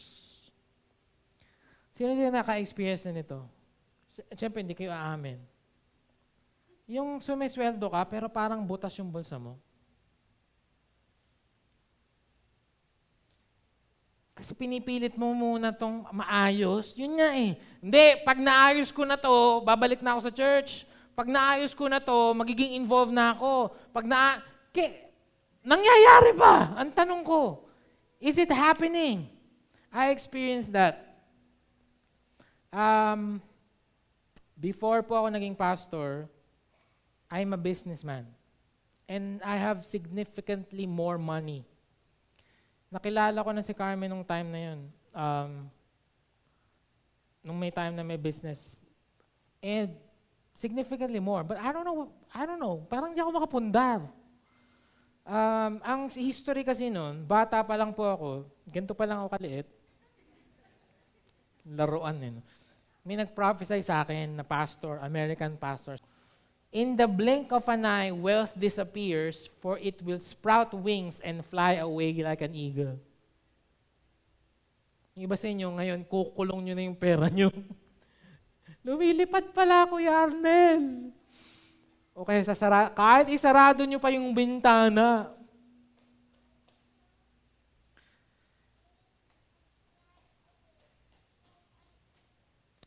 Sino 1.99 2.15
din 2.15 2.31
naka-experience 2.31 3.11
na 3.11 3.21
nito? 3.21 3.45
Siyempre, 4.39 4.63
hindi 4.63 4.79
kayo 4.79 4.95
aamin. 4.95 5.37
Yung 6.91 7.19
sumisweldo 7.19 7.91
ka, 7.91 8.03
pero 8.07 8.31
parang 8.31 8.63
butas 8.63 8.95
yung 8.99 9.11
bulsa 9.11 9.37
mo. 9.37 9.59
Kasi 14.41 14.57
pinipilit 14.57 15.21
mo 15.21 15.37
muna 15.37 15.69
tong 15.69 16.09
maayos. 16.17 16.97
Yun 16.97 17.21
nga 17.21 17.37
eh. 17.37 17.61
Hindi, 17.85 18.05
pag 18.25 18.41
naayos 18.41 18.89
ko 18.89 19.05
na 19.05 19.21
to, 19.21 19.61
babalik 19.61 20.01
na 20.01 20.17
ako 20.17 20.21
sa 20.25 20.33
church. 20.33 20.89
Pag 21.13 21.29
naayos 21.29 21.77
ko 21.77 21.85
na 21.93 22.01
to, 22.01 22.33
magiging 22.33 22.81
involved 22.81 23.13
na 23.13 23.37
ako. 23.37 23.77
Pag 23.93 24.09
na... 24.09 24.41
Nangyayari 25.61 26.33
ba? 26.33 26.73
Ang 26.81 26.91
tanong 26.97 27.23
ko, 27.23 27.69
is 28.17 28.41
it 28.41 28.49
happening? 28.49 29.29
I 29.93 30.11
experienced 30.15 30.73
that. 30.73 31.21
Um, 32.73 33.43
before 34.57 35.03
po 35.03 35.21
ako 35.21 35.27
naging 35.35 35.59
pastor, 35.59 36.31
I'm 37.29 37.53
a 37.53 37.61
businessman. 37.61 38.25
And 39.11 39.43
I 39.43 39.59
have 39.59 39.83
significantly 39.83 40.87
more 40.87 41.19
money. 41.19 41.67
Nakilala 42.91 43.43
ko 43.43 43.51
na 43.51 43.63
si 43.63 43.75
Carmen 43.75 44.07
nung 44.07 44.27
time 44.27 44.49
na 44.51 44.61
yun. 44.71 44.81
Um, 45.11 45.53
nung 47.43 47.59
may 47.59 47.75
time 47.75 47.99
na 47.99 48.07
may 48.07 48.19
business. 48.19 48.79
And 49.59 49.93
significantly 50.55 51.19
more. 51.19 51.43
But 51.43 51.59
I 51.59 51.75
don't 51.75 51.85
know, 51.85 52.11
I 52.33 52.47
don't 52.47 52.63
know, 52.63 52.87
parang 52.87 53.13
di 53.13 53.21
ako 53.21 53.35
makapundar. 53.35 54.07
Um, 55.31 55.79
ang 55.87 56.11
history 56.11 56.67
kasi 56.67 56.91
noon, 56.91 57.23
bata 57.23 57.63
pa 57.63 57.79
lang 57.79 57.95
po 57.95 58.03
ako, 58.03 58.29
ganito 58.67 58.99
pa 58.99 59.07
lang 59.07 59.23
ako 59.23 59.39
kaliit, 59.39 59.69
laruan 61.71 62.19
eh. 62.19 62.35
May 63.07 63.15
nag-prophesy 63.15 63.79
sa 63.87 64.03
akin 64.03 64.35
na 64.35 64.43
pastor, 64.43 64.99
American 64.99 65.55
pastor. 65.55 66.03
In 66.75 66.99
the 66.99 67.07
blink 67.07 67.55
of 67.55 67.63
an 67.71 67.87
eye, 67.87 68.11
wealth 68.11 68.51
disappears, 68.59 69.47
for 69.63 69.79
it 69.79 70.03
will 70.03 70.19
sprout 70.19 70.75
wings 70.75 71.23
and 71.23 71.47
fly 71.47 71.79
away 71.79 72.11
like 72.27 72.43
an 72.43 72.51
eagle. 72.51 72.99
Yung 75.15 75.31
iba 75.31 75.39
sa 75.39 75.47
inyo, 75.47 75.79
ngayon, 75.79 76.11
kukulong 76.11 76.67
nyo 76.67 76.75
na 76.75 76.87
yung 76.91 76.99
pera 76.99 77.31
nyo. 77.31 77.55
Lumilipad 78.87 79.55
pala, 79.55 79.87
Kuya 79.87 80.27
Arnel. 80.27 81.15
O 82.21 82.25
kaya 82.29 82.45
sa 82.45 82.53
sara- 82.53 82.93
kahit 82.93 83.33
isarado 83.33 83.81
nyo 83.89 83.97
pa 83.97 84.13
yung 84.13 84.37
bintana. 84.37 85.33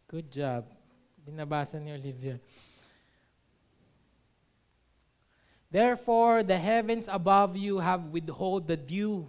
Good 0.06 0.30
job. 0.30 0.70
Binabasa 1.26 1.82
ni 1.82 1.90
Olivia. 1.90 2.38
Therefore, 5.74 6.46
the 6.46 6.62
heavens 6.62 7.10
above 7.10 7.58
you 7.58 7.82
have 7.82 8.14
withhold 8.14 8.70
the 8.70 8.78
dew, 8.78 9.26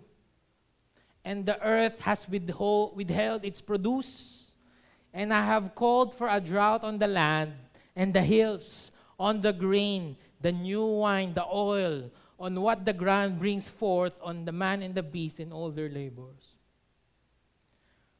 and 1.25 1.49
the 1.49 1.57
earth 1.65 2.05
has 2.05 2.29
withhold, 2.29 2.93
withheld 2.93 3.49
its 3.49 3.65
produce. 3.65 4.53
And 5.17 5.33
I 5.33 5.41
have 5.41 5.73
called 5.73 6.13
for 6.13 6.29
a 6.29 6.45
drought 6.45 6.85
on 6.85 7.01
the 7.01 7.09
land 7.09 7.57
and 7.97 8.13
the 8.13 8.21
hills, 8.21 8.93
on 9.19 9.41
the 9.41 9.53
grain, 9.53 10.17
the 10.41 10.53
new 10.53 11.05
wine, 11.05 11.33
the 11.35 11.45
oil, 11.45 12.11
on 12.39 12.53
what 12.59 12.85
the 12.85 12.93
ground 12.93 13.39
brings 13.39 13.67
forth, 13.67 14.15
on 14.21 14.45
the 14.45 14.53
man 14.53 14.83
and 14.83 14.95
the 14.95 15.03
beast 15.03 15.39
in 15.39 15.53
all 15.53 15.71
their 15.71 15.89
labors. 15.89 16.55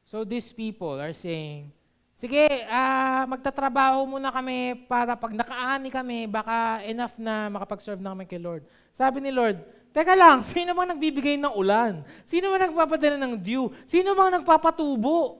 So 0.05 0.23
these 0.23 0.53
people 0.53 1.01
are 1.01 1.13
saying, 1.13 1.71
Sige, 2.15 2.47
uh, 2.47 3.27
magtatrabaho 3.27 4.07
muna 4.07 4.31
kami 4.31 4.87
para 4.87 5.19
pag 5.19 5.35
nakaani 5.35 5.91
kami, 5.91 6.31
baka 6.31 6.79
enough 6.87 7.11
na 7.19 7.51
makapag-serve 7.51 7.99
na 7.99 8.15
kami 8.15 8.23
kay 8.23 8.39
Lord. 8.39 8.63
Sabi 8.95 9.19
ni 9.19 9.35
Lord, 9.35 9.59
Teka 9.95 10.11
lang, 10.11 10.43
sino 10.51 10.75
bang 10.75 10.91
nagbibigay 10.91 11.35
ng 11.39 11.55
ulan? 11.55 12.03
Sino 12.27 12.51
bang 12.51 12.67
nagpapadala 12.67 13.15
ng 13.15 13.39
dew? 13.39 13.71
Sino 13.87 14.11
bang 14.11 14.39
nagpapatubo? 14.39 15.39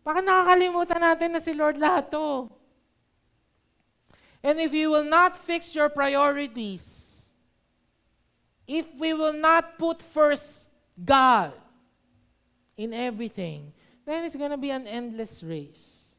Baka 0.00 0.24
nakakalimutan 0.24 1.00
natin 1.04 1.36
na 1.36 1.40
si 1.44 1.52
Lord 1.52 1.76
lahat 1.76 2.08
to. 2.08 2.48
And 4.48 4.58
if 4.58 4.72
you 4.72 4.88
will 4.88 5.04
not 5.04 5.36
fix 5.36 5.74
your 5.74 5.90
priorities, 5.90 7.28
if 8.66 8.86
we 8.98 9.12
will 9.12 9.34
not 9.34 9.78
put 9.78 10.00
first 10.00 10.70
God 11.04 11.52
in 12.74 12.94
everything, 12.94 13.74
then 14.06 14.24
it's 14.24 14.34
going 14.34 14.50
to 14.50 14.56
be 14.56 14.70
an 14.70 14.86
endless 14.86 15.42
race. 15.42 16.16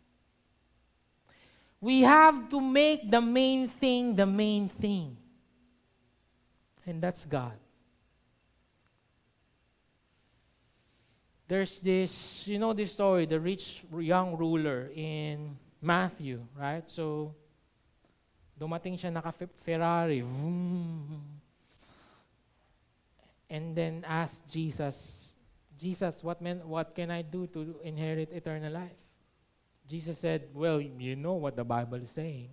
We 1.81 2.01
have 2.01 2.49
to 2.49 2.61
make 2.61 3.09
the 3.09 3.19
main 3.19 3.67
thing 3.67 4.15
the 4.15 4.27
main 4.27 4.69
thing. 4.69 5.17
And 6.85 7.01
that's 7.01 7.25
God. 7.25 7.57
There's 11.47 11.79
this, 11.79 12.45
you 12.45 12.59
know 12.59 12.73
this 12.73 12.91
story, 12.91 13.25
the 13.25 13.39
rich 13.39 13.83
young 13.97 14.37
ruler 14.37 14.91
in 14.93 15.57
Matthew, 15.81 16.45
right? 16.55 16.83
So 16.85 17.33
Dumating 18.59 18.99
siya 18.99 19.07
naka-Ferrari. 19.15 20.19
And 23.49 23.73
then 23.73 24.03
asked 24.03 24.43
Jesus, 24.51 25.31
Jesus, 25.79 26.19
what, 26.21 26.41
man, 26.43 26.59
what 26.67 26.93
can 26.93 27.09
I 27.09 27.23
do 27.23 27.47
to 27.55 27.79
inherit 27.81 28.35
eternal 28.35 28.73
life? 28.73 28.99
Jesus 29.87 30.19
said, 30.19 30.51
well, 30.53 30.79
you 30.79 31.15
know 31.15 31.33
what 31.33 31.55
the 31.55 31.63
Bible 31.63 32.03
is 32.03 32.11
saying. 32.11 32.49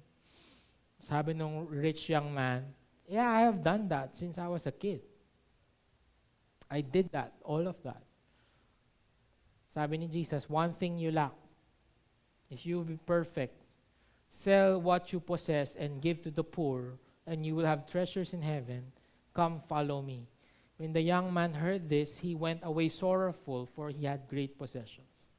Sabi 1.02 1.34
nung 1.34 1.66
rich 1.68 2.08
young 2.08 2.32
man, 2.32 2.64
yeah, 3.06 3.28
I 3.28 3.40
have 3.42 3.62
done 3.62 3.88
that 3.88 4.16
since 4.16 4.38
I 4.38 4.46
was 4.46 4.64
a 4.66 4.72
kid. 4.72 5.02
I 6.70 6.80
did 6.80 7.10
that, 7.12 7.34
all 7.44 7.66
of 7.68 7.76
that. 7.82 8.02
Sabi 9.74 9.98
ni 9.98 10.08
Jesus, 10.08 10.48
one 10.48 10.72
thing 10.72 10.96
you 10.96 11.10
lack. 11.10 11.34
If 12.48 12.64
you 12.64 12.82
be 12.82 12.96
perfect, 12.96 13.65
Sell 14.30 14.80
what 14.80 15.12
you 15.12 15.20
possess 15.20 15.76
and 15.76 16.00
give 16.02 16.22
to 16.22 16.30
the 16.30 16.44
poor, 16.44 16.98
and 17.26 17.44
you 17.44 17.54
will 17.54 17.66
have 17.66 17.86
treasures 17.86 18.34
in 18.34 18.42
heaven. 18.42 18.92
Come, 19.34 19.60
follow 19.68 20.02
me. 20.02 20.28
When 20.76 20.92
the 20.92 21.00
young 21.00 21.32
man 21.32 21.54
heard 21.54 21.88
this, 21.88 22.18
he 22.18 22.34
went 22.34 22.60
away 22.62 22.88
sorrowful, 22.88 23.66
for 23.66 23.90
he 23.90 24.04
had 24.04 24.28
great 24.28 24.58
possessions. 24.58 25.30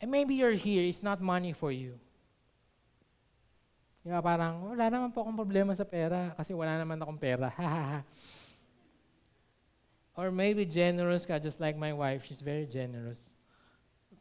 And 0.00 0.10
maybe 0.10 0.34
you're 0.34 0.52
here, 0.52 0.82
it's 0.82 1.02
not 1.02 1.20
money 1.20 1.52
for 1.52 1.72
you. 1.72 1.96
Di 4.04 4.12
ba, 4.12 4.20
parang, 4.20 4.76
wala 4.76 4.92
naman 4.92 5.08
po 5.16 5.24
akong 5.24 5.36
problema 5.36 5.72
sa 5.72 5.88
pera 5.88 6.36
kasi 6.36 6.52
wala 6.52 6.76
naman 6.76 7.00
akong 7.00 7.16
pera. 7.16 7.48
Or 10.14 10.30
maybe 10.30 10.62
generous 10.64 11.26
ka, 11.26 11.42
just 11.42 11.58
like 11.58 11.74
my 11.74 11.92
wife, 11.92 12.22
she's 12.22 12.38
very 12.40 12.66
generous. 12.66 13.34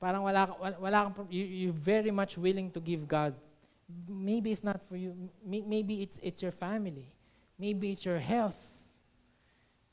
Parang 0.04 0.28
wala, 0.28 0.52
wala, 0.84 1.16
kang, 1.16 1.32
you, 1.32 1.48
you're 1.48 1.80
very 1.80 2.12
much 2.12 2.36
willing 2.36 2.68
to 2.76 2.84
give 2.84 3.08
God. 3.08 3.32
Maybe 4.04 4.52
it's 4.52 4.60
not 4.60 4.84
for 4.92 5.00
you. 5.00 5.16
Maybe 5.48 6.04
it's, 6.04 6.20
it's 6.20 6.44
your 6.44 6.52
family. 6.52 7.08
Maybe 7.56 7.96
it's 7.96 8.04
your 8.04 8.20
health. 8.20 8.60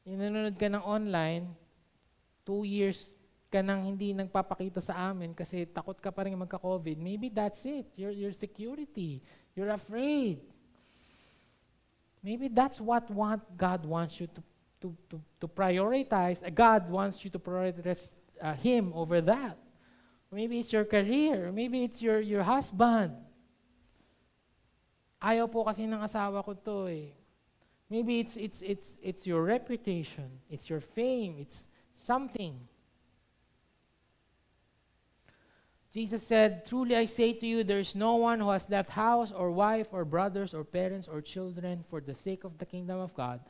Inanonood 0.02 0.58
ka 0.58 0.66
ng 0.66 0.82
online, 0.82 1.54
two 2.42 2.66
years 2.66 3.06
ka 3.54 3.62
nang 3.62 3.86
hindi 3.86 4.10
nagpapakita 4.10 4.82
sa 4.82 5.14
amin 5.14 5.30
kasi 5.30 5.62
takot 5.62 5.94
ka 6.02 6.10
pa 6.10 6.26
rin 6.26 6.34
magka-COVID. 6.34 6.98
Maybe 6.98 7.30
that's 7.30 7.62
it. 7.62 7.86
Your, 7.94 8.10
your 8.10 8.34
security. 8.34 9.22
You're 9.54 9.70
afraid. 9.70 10.42
Maybe 12.18 12.50
that's 12.50 12.82
what 12.82 13.06
want 13.14 13.46
God 13.54 13.86
wants 13.86 14.18
you 14.18 14.26
to, 14.26 14.42
to, 14.82 14.88
to, 15.14 15.16
to 15.38 15.46
prioritize. 15.46 16.42
God 16.50 16.90
wants 16.90 17.22
you 17.22 17.30
to 17.30 17.38
prioritize 17.38 18.10
uh, 18.42 18.58
Him 18.58 18.90
over 18.90 19.22
that. 19.22 19.54
Maybe 20.32 20.60
it's 20.60 20.72
your 20.72 20.84
career. 20.84 21.50
Maybe 21.52 21.82
it's 21.82 22.00
your, 22.00 22.20
your 22.20 22.42
husband. 22.42 23.18
Ayaw 25.20 25.50
po 25.50 25.66
kasi 25.66 25.84
ng 25.84 25.98
asawa 25.98 26.40
ko 26.46 26.54
to 26.54 26.86
eh. 26.86 27.10
Maybe 27.90 28.22
it's, 28.22 28.38
it's, 28.38 28.62
it's, 28.62 28.94
it's 29.02 29.26
your 29.26 29.42
reputation. 29.42 30.30
It's 30.48 30.70
your 30.70 30.80
fame. 30.80 31.34
It's 31.42 31.66
something. 31.98 32.54
Jesus 35.92 36.22
said, 36.22 36.64
Truly 36.64 36.94
I 36.94 37.06
say 37.06 37.32
to 37.34 37.46
you, 37.46 37.64
there 37.64 37.82
is 37.82 37.96
no 37.98 38.14
one 38.14 38.38
who 38.38 38.50
has 38.50 38.70
left 38.70 38.90
house 38.90 39.32
or 39.34 39.50
wife 39.50 39.88
or 39.90 40.04
brothers 40.04 40.54
or 40.54 40.62
parents 40.62 41.08
or 41.10 41.20
children 41.20 41.82
for 41.90 42.00
the 42.00 42.14
sake 42.14 42.44
of 42.44 42.56
the 42.58 42.64
kingdom 42.64 43.00
of 43.00 43.12
God 43.12 43.40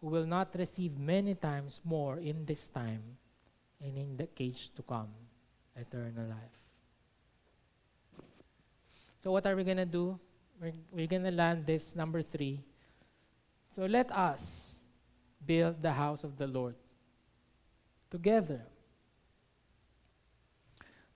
who 0.00 0.06
will 0.06 0.26
not 0.26 0.54
receive 0.54 0.96
many 0.96 1.34
times 1.34 1.80
more 1.82 2.18
in 2.18 2.46
this 2.46 2.68
time 2.68 3.02
and 3.82 3.98
in 3.98 4.16
the 4.16 4.28
age 4.38 4.70
to 4.76 4.82
come 4.82 5.10
eternal 5.76 6.26
life. 6.28 6.58
So, 9.22 9.32
what 9.32 9.46
are 9.46 9.54
we 9.54 9.64
going 9.64 9.76
to 9.76 9.88
do? 9.88 10.18
We're, 10.60 10.72
we're 10.92 11.06
going 11.06 11.24
to 11.24 11.30
land 11.30 11.66
this 11.66 11.94
number 11.94 12.22
three. 12.22 12.60
So, 13.74 13.84
let 13.84 14.10
us 14.10 14.80
build 15.44 15.82
the 15.82 15.92
house 15.92 16.24
of 16.24 16.36
the 16.36 16.46
Lord 16.46 16.74
together. 18.10 18.60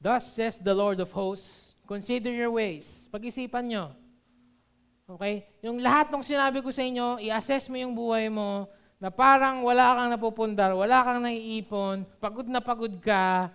Thus 0.00 0.36
says 0.36 0.60
the 0.60 0.76
Lord 0.76 1.00
of 1.00 1.10
hosts, 1.12 1.74
consider 1.88 2.28
your 2.28 2.52
ways. 2.52 3.08
Pag-isipan 3.08 3.64
nyo. 3.72 3.96
Okay? 5.08 5.48
Yung 5.64 5.80
lahat 5.80 6.12
ng 6.12 6.20
sinabi 6.20 6.60
ko 6.60 6.68
sa 6.68 6.84
inyo, 6.84 7.20
i-assess 7.24 7.72
mo 7.72 7.76
yung 7.80 7.96
buhay 7.96 8.28
mo 8.28 8.68
na 9.00 9.08
parang 9.08 9.64
wala 9.64 9.96
kang 9.96 10.10
napupundar, 10.12 10.76
wala 10.76 11.04
kang 11.04 11.20
naiipon, 11.24 12.04
pagod 12.20 12.48
na 12.48 12.60
pagod 12.60 12.92
ka. 13.00 13.48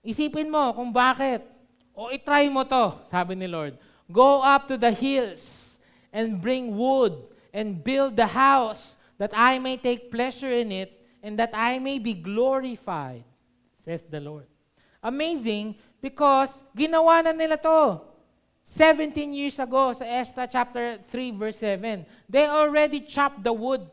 Isipin 0.00 0.48
mo 0.48 0.72
kung 0.72 0.92
bakit. 0.92 1.44
O 1.92 2.08
itry 2.08 2.48
mo 2.48 2.64
to, 2.64 2.96
sabi 3.12 3.36
ni 3.36 3.44
Lord. 3.44 3.76
Go 4.08 4.40
up 4.40 4.66
to 4.72 4.80
the 4.80 4.90
hills 4.90 5.76
and 6.12 6.40
bring 6.40 6.72
wood 6.72 7.14
and 7.52 7.78
build 7.84 8.16
the 8.16 8.26
house 8.26 8.96
that 9.20 9.30
I 9.36 9.60
may 9.60 9.76
take 9.76 10.10
pleasure 10.10 10.50
in 10.50 10.72
it 10.72 10.90
and 11.22 11.38
that 11.38 11.52
I 11.52 11.78
may 11.78 12.00
be 12.00 12.14
glorified, 12.14 13.24
says 13.84 14.02
the 14.08 14.18
Lord. 14.18 14.48
Amazing 15.04 15.76
because 16.00 16.50
ginawa 16.72 17.24
na 17.24 17.32
nila 17.32 17.60
to. 17.60 18.00
17 18.64 19.34
years 19.34 19.58
ago 19.58 19.92
sa 19.92 20.04
Esther 20.06 20.46
chapter 20.46 20.96
3 21.12 21.36
verse 21.36 21.58
7. 21.60 22.06
They 22.28 22.46
already 22.48 23.04
chopped 23.04 23.44
the 23.44 23.52
wood. 23.52 23.84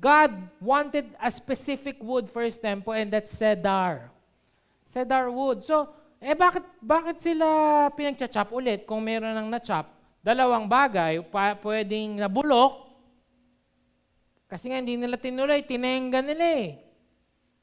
God 0.00 0.32
wanted 0.60 1.12
a 1.20 1.30
specific 1.30 2.00
wood 2.00 2.30
for 2.30 2.42
His 2.42 2.58
temple 2.58 2.94
and 2.94 3.12
that's 3.12 3.32
cedar. 3.32 4.13
Cedar 4.94 5.26
wood. 5.26 5.66
So, 5.66 5.90
eh 6.22 6.38
bakit, 6.38 6.62
bakit 6.78 7.18
sila 7.18 7.90
pinagcha-chop 7.98 8.54
ulit 8.54 8.86
kung 8.86 9.02
meron 9.02 9.34
nang 9.34 9.50
na-chop? 9.50 9.90
Dalawang 10.22 10.70
bagay, 10.70 11.18
pa, 11.26 11.58
pwedeng 11.58 12.22
nabulok, 12.22 12.84
kasi 14.54 14.70
nga 14.70 14.78
hindi 14.78 14.94
nila 14.94 15.18
tinuloy, 15.18 15.66
tinengga 15.66 16.22
nila 16.22 16.46
eh. 16.62 16.78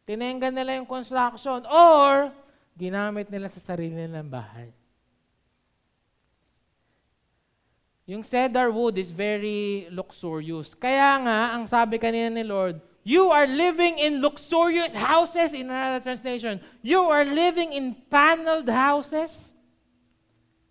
Tinengga 0.03 0.51
nila 0.51 0.75
yung 0.75 0.89
construction. 0.89 1.63
Or, 1.71 2.35
ginamit 2.75 3.31
nila 3.31 3.47
sa 3.47 3.63
sarili 3.63 3.95
nilang 3.95 4.27
bahay. 4.27 4.75
Yung 8.11 8.27
cedar 8.27 8.67
wood 8.75 8.99
is 8.99 9.07
very 9.07 9.87
luxurious. 9.87 10.75
Kaya 10.75 11.15
nga, 11.23 11.39
ang 11.55 11.63
sabi 11.63 11.95
kanina 11.95 12.27
ni 12.27 12.43
Lord, 12.43 12.83
you 13.03 13.29
are 13.29 13.47
living 13.47 13.97
in 13.97 14.21
luxurious 14.21 14.93
houses 14.93 15.53
in 15.53 15.69
another 15.69 15.99
translation. 15.99 16.61
You 16.81 17.01
are 17.09 17.25
living 17.25 17.73
in 17.73 17.95
paneled 18.09 18.69
houses. 18.69 19.53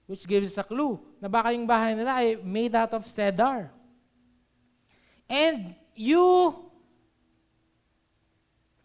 Which 0.06 0.26
gives 0.26 0.50
us 0.50 0.58
a 0.58 0.66
clue 0.66 0.98
na 1.22 1.30
baka 1.30 1.54
yung 1.54 1.70
bahay 1.70 1.94
nila 1.94 2.18
ay 2.18 2.34
made 2.42 2.74
out 2.74 2.90
of 2.94 3.06
cedar. 3.06 3.70
And 5.30 5.78
you 5.94 6.66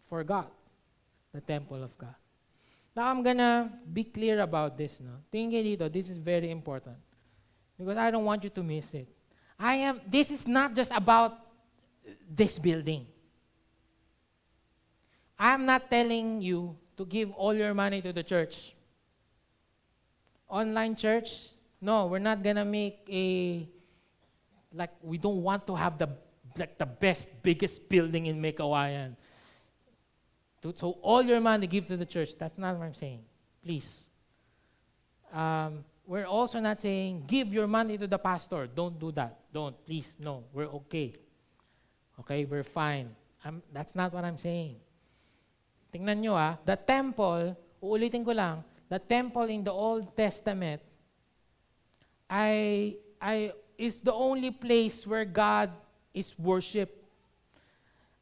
forgot 0.06 0.54
the 1.34 1.42
temple 1.42 1.82
of 1.82 1.90
God. 1.98 2.14
Now, 2.94 3.10
I'm 3.10 3.26
gonna 3.26 3.68
be 3.92 4.04
clear 4.04 4.40
about 4.40 4.78
this. 4.78 5.02
No? 5.02 5.18
Tingin 5.34 5.66
dito, 5.66 5.90
this 5.90 6.08
is 6.08 6.16
very 6.16 6.50
important. 6.50 6.96
Because 7.76 7.98
I 7.98 8.10
don't 8.10 8.24
want 8.24 8.42
you 8.46 8.50
to 8.50 8.62
miss 8.62 8.94
it. 8.94 9.10
I 9.58 9.82
am, 9.82 10.00
this 10.06 10.30
is 10.30 10.46
not 10.46 10.74
just 10.74 10.94
about 10.94 11.36
this 12.30 12.58
building. 12.58 13.06
I'm 15.38 15.66
not 15.66 15.90
telling 15.90 16.40
you 16.40 16.76
to 16.96 17.04
give 17.04 17.30
all 17.32 17.54
your 17.54 17.74
money 17.74 18.00
to 18.02 18.12
the 18.12 18.22
church. 18.22 18.74
Online 20.48 20.96
church, 20.96 21.50
no, 21.80 22.06
we're 22.06 22.18
not 22.18 22.42
gonna 22.42 22.64
make 22.64 23.06
a, 23.10 23.68
like, 24.72 24.92
we 25.02 25.18
don't 25.18 25.42
want 25.42 25.66
to 25.66 25.74
have 25.74 25.98
the, 25.98 26.08
like, 26.56 26.78
the 26.78 26.86
best, 26.86 27.28
biggest 27.42 27.88
building 27.88 28.26
in 28.26 28.40
Mekawayan. 28.40 29.16
So 30.74 30.98
all 31.02 31.22
your 31.22 31.40
money 31.40 31.66
give 31.66 31.86
to 31.88 31.96
the 31.96 32.06
church. 32.06 32.30
That's 32.38 32.58
not 32.58 32.76
what 32.76 32.86
I'm 32.86 32.94
saying. 32.94 33.20
Please. 33.62 34.06
Um, 35.32 35.84
we're 36.06 36.26
also 36.26 36.60
not 36.60 36.80
saying 36.80 37.24
give 37.26 37.52
your 37.52 37.66
money 37.66 37.98
to 37.98 38.06
the 38.06 38.18
pastor. 38.18 38.66
Don't 38.66 38.98
do 38.98 39.12
that. 39.12 39.38
Don't. 39.52 39.76
Please. 39.86 40.16
No. 40.18 40.44
We're 40.52 40.66
okay. 40.66 41.14
Okay? 42.20 42.44
We're 42.44 42.64
fine. 42.64 43.14
I'm, 43.44 43.62
that's 43.72 43.94
not 43.94 44.12
what 44.12 44.24
I'm 44.24 44.38
saying. 44.38 44.76
Tingnan 45.90 46.18
nyo 46.20 46.34
ah. 46.34 46.58
The 46.64 46.76
temple, 46.76 47.54
uulitin 47.82 48.24
ko 48.26 48.32
lang, 48.32 48.62
the 48.90 48.98
temple 48.98 49.46
in 49.50 49.62
the 49.62 49.74
Old 49.74 50.14
Testament 50.16 50.82
I, 52.26 52.96
I, 53.22 53.52
is 53.78 54.02
the 54.02 54.12
only 54.12 54.50
place 54.50 55.06
where 55.06 55.24
God 55.24 55.70
is 56.10 56.34
worshipped. 56.38 56.98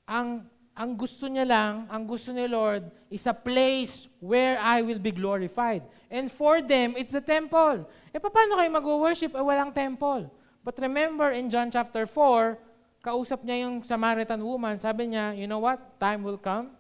Ang 0.05 0.45
ang 0.75 0.99
gusto 0.99 1.31
niya 1.31 1.47
lang, 1.47 1.87
ang 1.87 2.03
gusto 2.03 2.35
ni 2.35 2.51
Lord, 2.51 2.91
is 3.07 3.23
a 3.31 3.33
place 3.33 4.11
where 4.19 4.59
I 4.59 4.83
will 4.83 4.99
be 4.99 5.15
glorified. 5.15 5.87
And 6.11 6.27
for 6.27 6.59
them, 6.59 6.99
it's 6.99 7.15
the 7.15 7.23
temple. 7.23 7.87
E 8.11 8.19
paano 8.19 8.59
kayo 8.59 8.71
mag-worship? 8.75 9.39
Eh, 9.39 9.45
walang 9.45 9.71
temple. 9.71 10.27
But 10.67 10.75
remember 10.83 11.31
in 11.31 11.47
John 11.47 11.71
chapter 11.71 12.11
4, 12.11 12.59
kausap 13.07 13.47
niya 13.47 13.71
yung 13.71 13.87
Samaritan 13.87 14.43
woman, 14.43 14.75
sabi 14.83 15.15
niya, 15.15 15.39
you 15.39 15.47
know 15.47 15.63
what? 15.63 15.79
Time 16.03 16.27
will 16.27 16.43
come, 16.43 16.75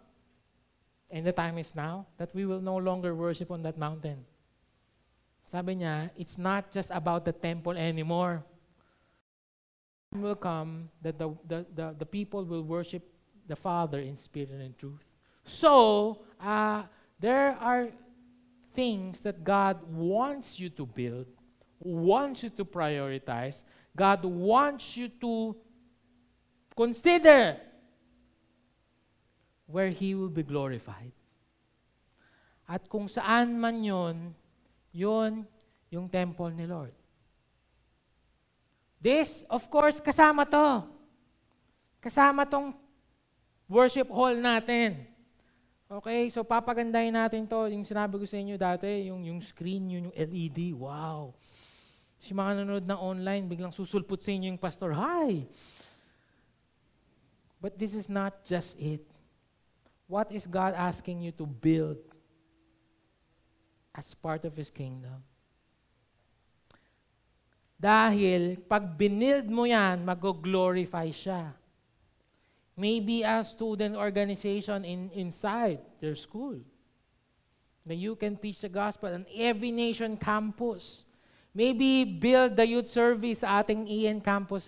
and 1.14 1.24
the 1.24 1.30
time 1.30 1.58
is 1.58 1.76
now, 1.76 2.06
that 2.18 2.34
we 2.34 2.44
will 2.44 2.60
no 2.60 2.76
longer 2.76 3.14
worship 3.14 3.52
on 3.52 3.62
that 3.62 3.78
mountain. 3.78 4.26
Sabi 5.46 5.76
niya, 5.76 6.10
it's 6.18 6.36
not 6.36 6.72
just 6.72 6.90
about 6.90 7.24
the 7.24 7.30
temple 7.30 7.78
anymore. 7.78 8.42
Time 10.10 10.22
will 10.22 10.34
come 10.34 10.90
that 11.02 11.16
the, 11.16 11.30
the, 11.46 11.64
the, 11.72 11.94
the 12.00 12.04
people 12.04 12.44
will 12.44 12.64
worship 12.64 13.06
the 13.46 13.54
Father 13.54 14.00
in 14.00 14.16
spirit 14.16 14.50
and 14.50 14.60
in 14.60 14.74
truth. 14.74 15.06
So, 15.44 16.26
uh, 16.42 16.82
there 17.20 17.56
are 17.60 17.90
things 18.74 19.20
that 19.20 19.44
God 19.44 19.78
wants 19.86 20.58
you 20.58 20.68
to 20.70 20.84
build, 20.84 21.26
wants 21.78 22.42
you 22.42 22.50
to 22.50 22.64
prioritize, 22.64 23.62
God 23.94 24.24
wants 24.24 24.96
you 24.96 25.10
to 25.20 25.54
consider 26.76 27.60
where 29.66 29.90
He 29.90 30.14
will 30.14 30.32
be 30.32 30.42
glorified. 30.42 31.12
At 32.64 32.88
kung 32.88 33.08
saan 33.08 33.60
man 33.60 33.84
yon, 33.84 34.32
yon 34.92 35.44
yung 35.92 36.08
temple 36.08 36.52
ni 36.56 36.64
Lord. 36.64 36.96
This, 39.04 39.44
of 39.52 39.68
course, 39.68 40.00
kasama 40.00 40.48
to. 40.48 40.88
Kasama 42.00 42.48
tong 42.48 42.72
worship 43.68 44.08
hall 44.08 44.32
natin. 44.32 45.04
Okay, 45.84 46.32
so 46.32 46.40
papagandahin 46.40 47.12
natin 47.12 47.44
to. 47.44 47.68
Yung 47.68 47.84
sinabi 47.84 48.16
ko 48.16 48.24
sa 48.24 48.40
inyo 48.40 48.56
dati, 48.56 49.12
yung, 49.12 49.20
yung 49.28 49.44
screen, 49.44 49.92
yun, 49.92 50.08
yung 50.08 50.16
LED. 50.16 50.72
Wow. 50.72 51.36
Si 52.16 52.32
mga 52.32 52.64
nanonood 52.64 52.88
na 52.88 52.96
online, 52.96 53.44
biglang 53.44 53.76
susulput 53.76 54.24
sa 54.24 54.32
inyo 54.32 54.56
yung 54.56 54.60
pastor, 54.60 54.96
Hi! 54.96 55.44
But 57.60 57.76
this 57.76 57.92
is 57.92 58.08
not 58.08 58.44
just 58.48 58.76
it. 58.80 59.04
What 60.06 60.30
is 60.32 60.46
God 60.46 60.74
asking 60.76 61.22
you 61.22 61.32
to 61.40 61.46
build 61.46 61.98
as 63.94 64.12
part 64.14 64.44
of 64.44 64.56
His 64.56 64.68
kingdom? 64.68 65.24
Dahil 67.80 68.64
pag 68.64 68.96
binild 68.96 69.48
mo 69.48 69.68
yan, 69.68 70.04
mag-glorify 70.04 71.12
siya. 71.12 71.52
Maybe 72.74 73.22
a 73.22 73.44
student 73.44 73.94
organization 73.94 74.84
in, 74.84 75.10
inside 75.14 75.80
their 76.00 76.16
school. 76.16 76.58
That 77.86 78.00
you 78.00 78.16
can 78.16 78.40
teach 78.40 78.64
the 78.64 78.72
gospel 78.72 79.12
on 79.12 79.28
every 79.36 79.70
nation 79.70 80.16
campus. 80.16 81.04
Maybe 81.52 82.02
build 82.02 82.56
the 82.56 82.66
youth 82.66 82.88
service 82.88 83.44
sa 83.44 83.60
ating 83.62 83.86
EN 83.86 84.18
campus 84.24 84.64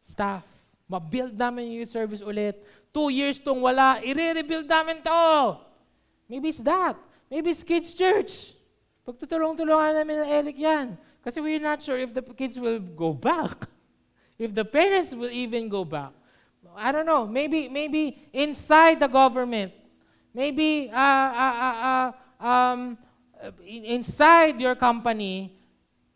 staff. 0.00 0.46
Ma-build 0.92 1.32
namin 1.32 1.72
yung 1.72 1.88
service 1.88 2.20
ulit. 2.20 2.60
Two 2.92 3.08
years 3.08 3.40
tong 3.40 3.64
wala, 3.64 3.96
i-rebuild 4.04 4.68
namin 4.68 5.00
to. 5.00 5.56
Maybe 6.28 6.52
it's 6.52 6.60
that. 6.60 7.00
Maybe 7.32 7.48
it's 7.48 7.64
kids 7.64 7.96
church. 7.96 8.52
Pagtutulong-tulungan 9.08 9.96
namin 9.96 10.20
ng 10.20 10.28
Eric 10.28 10.56
yan. 10.60 11.00
Kasi 11.24 11.40
we're 11.40 11.64
not 11.64 11.80
sure 11.80 11.96
if 11.96 12.12
the 12.12 12.20
kids 12.36 12.60
will 12.60 12.76
go 12.76 13.16
back. 13.16 13.64
If 14.36 14.52
the 14.52 14.68
parents 14.68 15.16
will 15.16 15.32
even 15.32 15.72
go 15.72 15.80
back. 15.88 16.12
I 16.76 16.92
don't 16.92 17.08
know. 17.08 17.24
Maybe, 17.24 17.72
maybe 17.72 18.28
inside 18.28 19.00
the 19.00 19.08
government. 19.08 19.72
Maybe 20.36 20.92
uh, 20.92 21.30
uh, 21.32 21.56
uh, 21.56 21.76
uh, 21.80 22.08
um, 22.40 22.80
inside 23.64 24.60
your 24.60 24.76
company, 24.76 25.56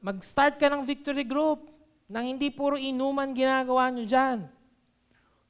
mag-start 0.05 0.61
ka 0.61 0.69
ng 0.69 0.85
victory 0.85 1.25
group 1.25 1.69
nang 2.09 2.25
hindi 2.25 2.53
puro 2.53 2.77
inuman 2.77 3.33
ginagawa 3.33 3.89
nyo 3.89 4.05
dyan. 4.05 4.56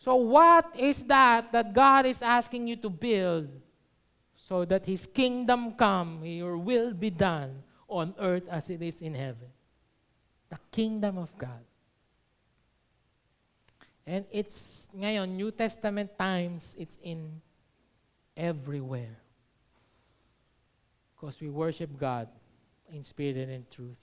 So 0.06 0.14
what 0.14 0.70
is 0.78 1.02
that 1.10 1.50
that 1.50 1.74
God 1.74 2.06
is 2.06 2.22
asking 2.22 2.68
you 2.68 2.76
to 2.76 2.88
build 2.88 3.50
so 4.36 4.64
that 4.64 4.86
His 4.86 5.04
kingdom 5.04 5.72
come, 5.74 6.24
your 6.24 6.56
will 6.56 6.94
be 6.94 7.10
done 7.10 7.64
on 7.88 8.14
earth 8.20 8.44
as 8.48 8.70
it 8.70 8.80
is 8.82 9.02
in 9.02 9.14
heaven. 9.18 9.50
The 10.48 10.58
kingdom 10.70 11.18
of 11.18 11.36
God. 11.36 11.58
And 14.06 14.24
it's, 14.30 14.86
ngayon, 14.96 15.34
New 15.34 15.50
Testament 15.50 16.16
times, 16.16 16.76
it's 16.78 16.96
in 17.02 17.42
everywhere. 18.36 19.18
Because 21.16 21.40
we 21.40 21.50
worship 21.50 21.90
God 21.98 22.28
in 22.92 23.02
spirit 23.02 23.38
and 23.38 23.50
in 23.50 23.66
truth. 23.74 23.98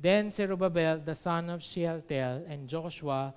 Then 0.00 0.32
Zerubbabel, 0.32 0.98
the 0.98 1.14
son 1.14 1.48
of 1.48 1.62
Shealtiel, 1.62 2.42
and 2.48 2.66
Joshua, 2.66 3.32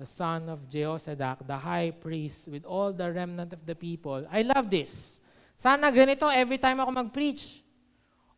the 0.00 0.08
son 0.08 0.48
of 0.48 0.64
Jehozadak, 0.72 1.44
the 1.44 1.60
high 1.60 1.92
priest, 1.92 2.48
with 2.48 2.64
all 2.64 2.90
the 2.90 3.12
remnant 3.12 3.52
of 3.52 3.60
the 3.68 3.76
people. 3.76 4.24
I 4.32 4.40
love 4.40 4.72
this. 4.72 5.20
Sana 5.60 5.92
ganito 5.92 6.24
every 6.32 6.56
time 6.56 6.80
ako 6.80 7.04
mag-preach 7.04 7.60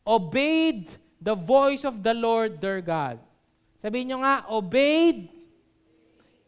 obeyed 0.03 0.91
the 1.23 1.39
voice 1.39 1.87
of 1.87 2.03
the 2.03 2.11
Lord 2.11 2.59
their 2.59 2.83
God. 2.83 3.23
Sabihin 3.79 4.11
nyo 4.11 4.19
nga, 4.27 4.43
obeyed 4.51 5.31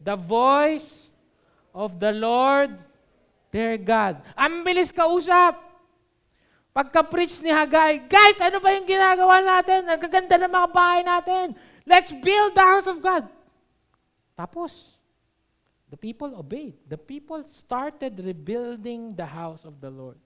the 0.03 0.19
voice 0.19 1.07
of 1.71 1.95
the 1.95 2.11
Lord 2.11 2.75
their 3.55 3.79
God. 3.79 4.19
Ang 4.35 4.67
bilis 4.67 4.91
kausap. 4.91 5.63
Pagka-preach 6.75 7.39
ni 7.39 7.55
Hagay, 7.55 8.03
guys, 8.11 8.35
ano 8.43 8.59
ba 8.59 8.75
yung 8.75 8.83
ginagawa 8.83 9.39
natin? 9.39 9.87
Ang 9.87 9.95
gaganda 9.95 10.35
ng 10.35 10.51
mga 10.51 10.69
bahay 10.75 11.01
natin. 11.07 11.55
Let's 11.87 12.11
build 12.11 12.51
the 12.51 12.67
house 12.67 12.87
of 12.91 12.99
God. 12.99 13.31
Tapos, 14.35 14.94
the 15.89 15.97
people 15.97 16.33
obeyed. 16.35 16.75
The 16.89 16.97
people 16.97 17.45
started 17.45 18.17
rebuilding 18.19 19.15
the 19.15 19.25
house 19.25 19.65
of 19.65 19.79
the 19.79 19.89
Lord. 19.89 20.17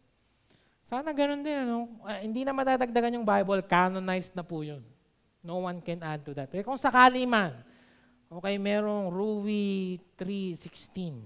Sana 0.89 1.13
ganun 1.13 1.45
din, 1.45 1.54
ano? 1.54 1.86
Uh, 2.02 2.17
hindi 2.17 2.41
na 2.41 2.56
madadagdagan 2.56 3.19
yung 3.19 3.28
Bible, 3.28 3.62
canonized 3.62 4.34
na 4.34 4.41
po 4.41 4.65
yun. 4.65 4.82
No 5.45 5.62
one 5.62 5.80
can 5.84 6.02
add 6.02 6.26
to 6.26 6.34
that. 6.34 6.50
Pero 6.50 6.65
kung 6.65 6.82
sakali 6.82 7.30
man, 7.30 7.54
okay, 8.32 8.58
merong 8.58 9.13
Ruwi 9.13 10.02
3.16. 10.17 11.22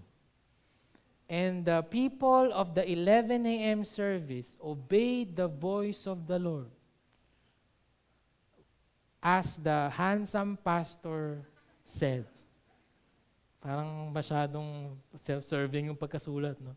And 1.32 1.64
the 1.64 1.82
people 1.88 2.52
of 2.52 2.76
the 2.76 2.84
11 2.84 3.48
a.m. 3.48 3.82
service 3.88 4.60
obeyed 4.60 5.34
the 5.40 5.48
voice 5.48 6.06
of 6.06 6.28
the 6.28 6.38
Lord. 6.38 6.70
As 9.24 9.56
the 9.56 9.88
handsome 9.96 10.60
pastor 10.60 11.48
said. 11.88 12.28
Parang 13.64 14.12
masyadong 14.12 15.00
self-serving 15.24 15.88
yung 15.88 15.96
pagkasulat, 15.96 16.60
no? 16.60 16.76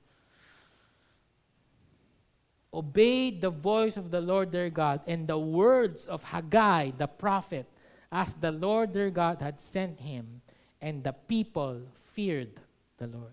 obeyed 2.77 3.41
the 3.41 3.51
voice 3.51 3.97
of 3.97 4.11
the 4.11 4.21
Lord 4.21 4.53
their 4.53 4.69
God 4.69 5.01
and 5.07 5.27
the 5.27 5.39
words 5.39 6.07
of 6.07 6.23
Haggai 6.23 6.93
the 6.99 7.07
prophet, 7.07 7.67
as 8.13 8.35
the 8.35 8.53
Lord 8.53 8.93
their 8.93 9.11
God 9.11 9.41
had 9.41 9.59
sent 9.59 9.99
him, 9.99 10.43
and 10.81 11.03
the 11.03 11.13
people 11.13 11.81
feared 12.13 12.61
the 12.99 13.07
Lord. 13.07 13.33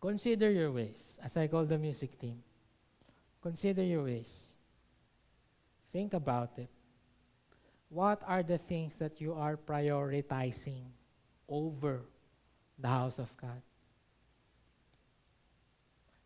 Consider 0.00 0.50
your 0.50 0.70
ways, 0.70 1.18
as 1.24 1.36
I 1.36 1.46
call 1.46 1.64
the 1.64 1.78
music 1.78 2.20
team. 2.20 2.42
Consider 3.40 3.82
your 3.82 4.04
ways. 4.04 4.52
Think 5.92 6.12
about 6.12 6.50
it. 6.58 6.68
What 7.92 8.24
are 8.24 8.42
the 8.42 8.56
things 8.56 8.96
that 8.96 9.20
you 9.20 9.36
are 9.36 9.60
prioritizing 9.60 10.88
over 11.44 12.00
the 12.80 12.88
house 12.88 13.20
of 13.20 13.28
God? 13.36 13.60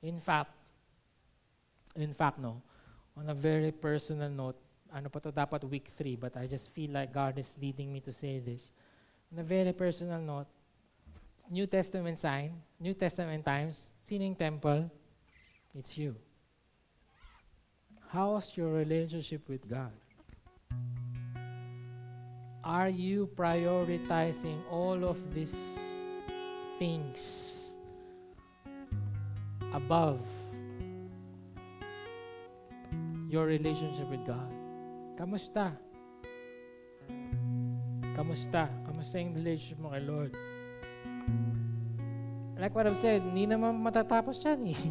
In 0.00 0.22
fact, 0.22 0.54
in 1.96 2.14
fact, 2.14 2.38
no, 2.38 2.62
on 3.18 3.28
a 3.30 3.34
very 3.34 3.72
personal 3.74 4.30
note, 4.30 4.54
ano 4.94 5.10
pa 5.10 5.18
to 5.18 5.34
dapat 5.34 5.66
week 5.66 5.90
3, 5.98 6.14
but 6.14 6.38
I 6.38 6.46
just 6.46 6.70
feel 6.70 6.94
like 6.94 7.10
God 7.10 7.34
is 7.34 7.58
leading 7.58 7.90
me 7.90 7.98
to 8.06 8.14
say 8.14 8.38
this. 8.38 8.70
On 9.34 9.42
a 9.42 9.42
very 9.42 9.74
personal 9.74 10.22
note, 10.22 10.46
New 11.50 11.66
Testament 11.66 12.22
sign, 12.22 12.54
New 12.78 12.94
Testament 12.94 13.42
times, 13.42 13.90
sining 14.06 14.38
temple? 14.38 14.86
It's 15.74 15.98
you. 15.98 16.14
How's 18.14 18.54
your 18.54 18.70
relationship 18.70 19.48
with 19.50 19.66
God? 19.66 19.90
Are 22.66 22.90
you 22.90 23.30
prioritizing 23.38 24.58
all 24.66 25.06
of 25.06 25.22
these 25.30 25.54
things 26.82 27.70
above 29.70 30.18
your 33.30 33.46
relationship 33.46 34.10
with 34.10 34.26
God. 34.26 34.50
Kamusta? 35.14 35.78
Kamusta? 38.18 38.66
Kamusta 38.82 39.14
yung 39.20 39.34
relationship 39.38 39.78
mo 39.78 39.94
kay 39.94 40.02
Lord? 40.02 40.32
Like 42.58 42.74
what 42.74 42.90
I've 42.90 42.98
said, 42.98 43.22
hindi 43.22 43.46
naman 43.46 43.78
matatapos 43.78 44.42
yan 44.42 44.72
eh. 44.72 44.82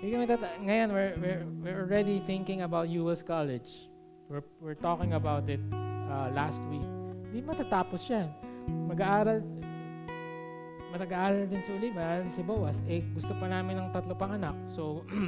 Ngayon, 0.64 0.88
we're, 0.90 1.14
we're, 1.20 1.44
we're 1.60 1.78
already 1.84 2.24
thinking 2.24 2.64
about 2.64 2.88
US 2.88 3.20
College. 3.20 3.89
We're, 4.30 4.46
we're 4.62 4.78
talking 4.78 5.14
about 5.14 5.50
it 5.50 5.58
uh, 5.74 6.30
last 6.30 6.62
week. 6.70 6.86
Hindi 7.26 7.42
matatapos 7.42 8.06
yan. 8.06 8.30
Mag-aaral, 8.86 9.42
nag-aaral 10.94 11.50
din 11.50 11.58
si 11.58 11.70
nag 11.74 12.22
din 12.22 12.30
si 12.30 12.42
Boaz, 12.46 12.78
eh 12.86 13.02
gusto 13.10 13.34
pa 13.42 13.50
namin 13.50 13.82
ng 13.82 13.90
tatlo 13.90 14.14
pang 14.14 14.30
anak. 14.30 14.54
So, 14.70 15.02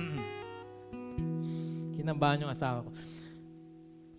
kinabahan 1.98 2.46
yung 2.46 2.54
asawa 2.54 2.86
ko. 2.86 2.94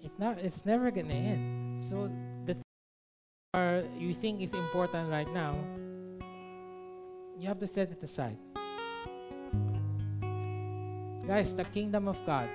It's 0.03 0.19
not, 0.19 0.43
it's 0.43 0.67
never 0.67 0.91
gonna 0.91 1.15
end. 1.15 1.43
So, 1.87 2.11
the 2.43 2.59
thing 2.59 3.87
you 3.95 4.11
think 4.11 4.43
is 4.43 4.51
important 4.51 5.07
right 5.07 5.31
now, 5.31 5.55
you 7.39 7.47
have 7.47 7.59
to 7.63 7.71
set 7.71 7.87
it 7.87 8.03
aside. 8.03 8.35
Guys, 11.23 11.55
the 11.55 11.63
kingdom 11.71 12.11
of 12.11 12.19
God 12.27 12.51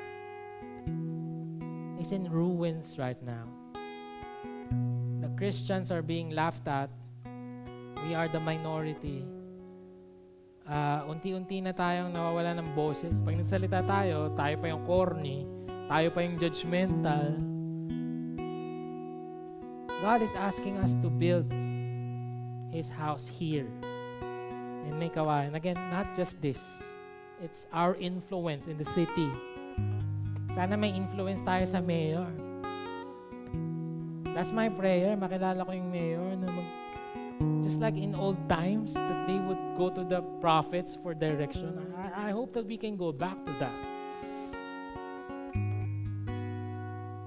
is 1.98 2.12
in 2.14 2.30
ruins 2.30 2.96
right 2.98 3.18
now. 3.22 3.44
The 5.20 5.30
Christians 5.36 5.90
are 5.90 6.02
being 6.02 6.30
laughed 6.30 6.66
at 6.66 6.90
we 8.06 8.14
are 8.14 8.28
the 8.30 8.40
minority. 8.40 9.26
Uh, 10.68 11.08
unti-unti 11.08 11.64
na 11.64 11.72
tayong 11.72 12.12
nawawala 12.12 12.54
ng 12.60 12.76
boses. 12.76 13.18
Pag 13.24 13.40
nagsalita 13.40 13.82
tayo, 13.88 14.30
tayo 14.36 14.54
pa 14.60 14.66
yung 14.68 14.84
corny, 14.84 15.48
tayo 15.88 16.08
pa 16.12 16.20
yung 16.22 16.36
judgmental. 16.36 17.34
God 19.98 20.22
is 20.22 20.30
asking 20.38 20.78
us 20.78 20.94
to 21.02 21.10
build 21.10 21.50
His 22.70 22.86
house 22.86 23.26
here 23.26 23.66
in 24.86 24.94
Maykawayan. 25.00 25.56
Again, 25.58 25.80
not 25.90 26.06
just 26.14 26.38
this. 26.38 26.60
It's 27.42 27.66
our 27.72 27.96
influence 27.98 28.68
in 28.70 28.78
the 28.78 28.86
city. 28.94 29.30
Sana 30.58 30.74
may 30.74 30.90
influence 30.90 31.46
tayo 31.46 31.62
sa 31.70 31.78
mayor. 31.78 32.26
That's 34.34 34.50
my 34.50 34.66
prayer. 34.66 35.14
Makilala 35.14 35.62
ko 35.62 35.70
yung 35.70 35.86
mayor 35.86 36.34
na 36.34 36.50
mag, 36.50 36.68
just 37.62 37.78
like 37.78 37.94
in 37.94 38.10
old 38.10 38.34
times, 38.50 38.90
that 38.90 39.30
they 39.30 39.38
would 39.38 39.62
go 39.78 39.86
to 39.94 40.02
the 40.02 40.18
prophets 40.42 40.98
for 40.98 41.14
direction. 41.14 41.78
I, 41.94 42.26
I 42.26 42.28
hope 42.34 42.58
that 42.58 42.66
we 42.66 42.74
can 42.74 42.98
go 42.98 43.14
back 43.14 43.38
to 43.46 43.52
that. 43.62 43.78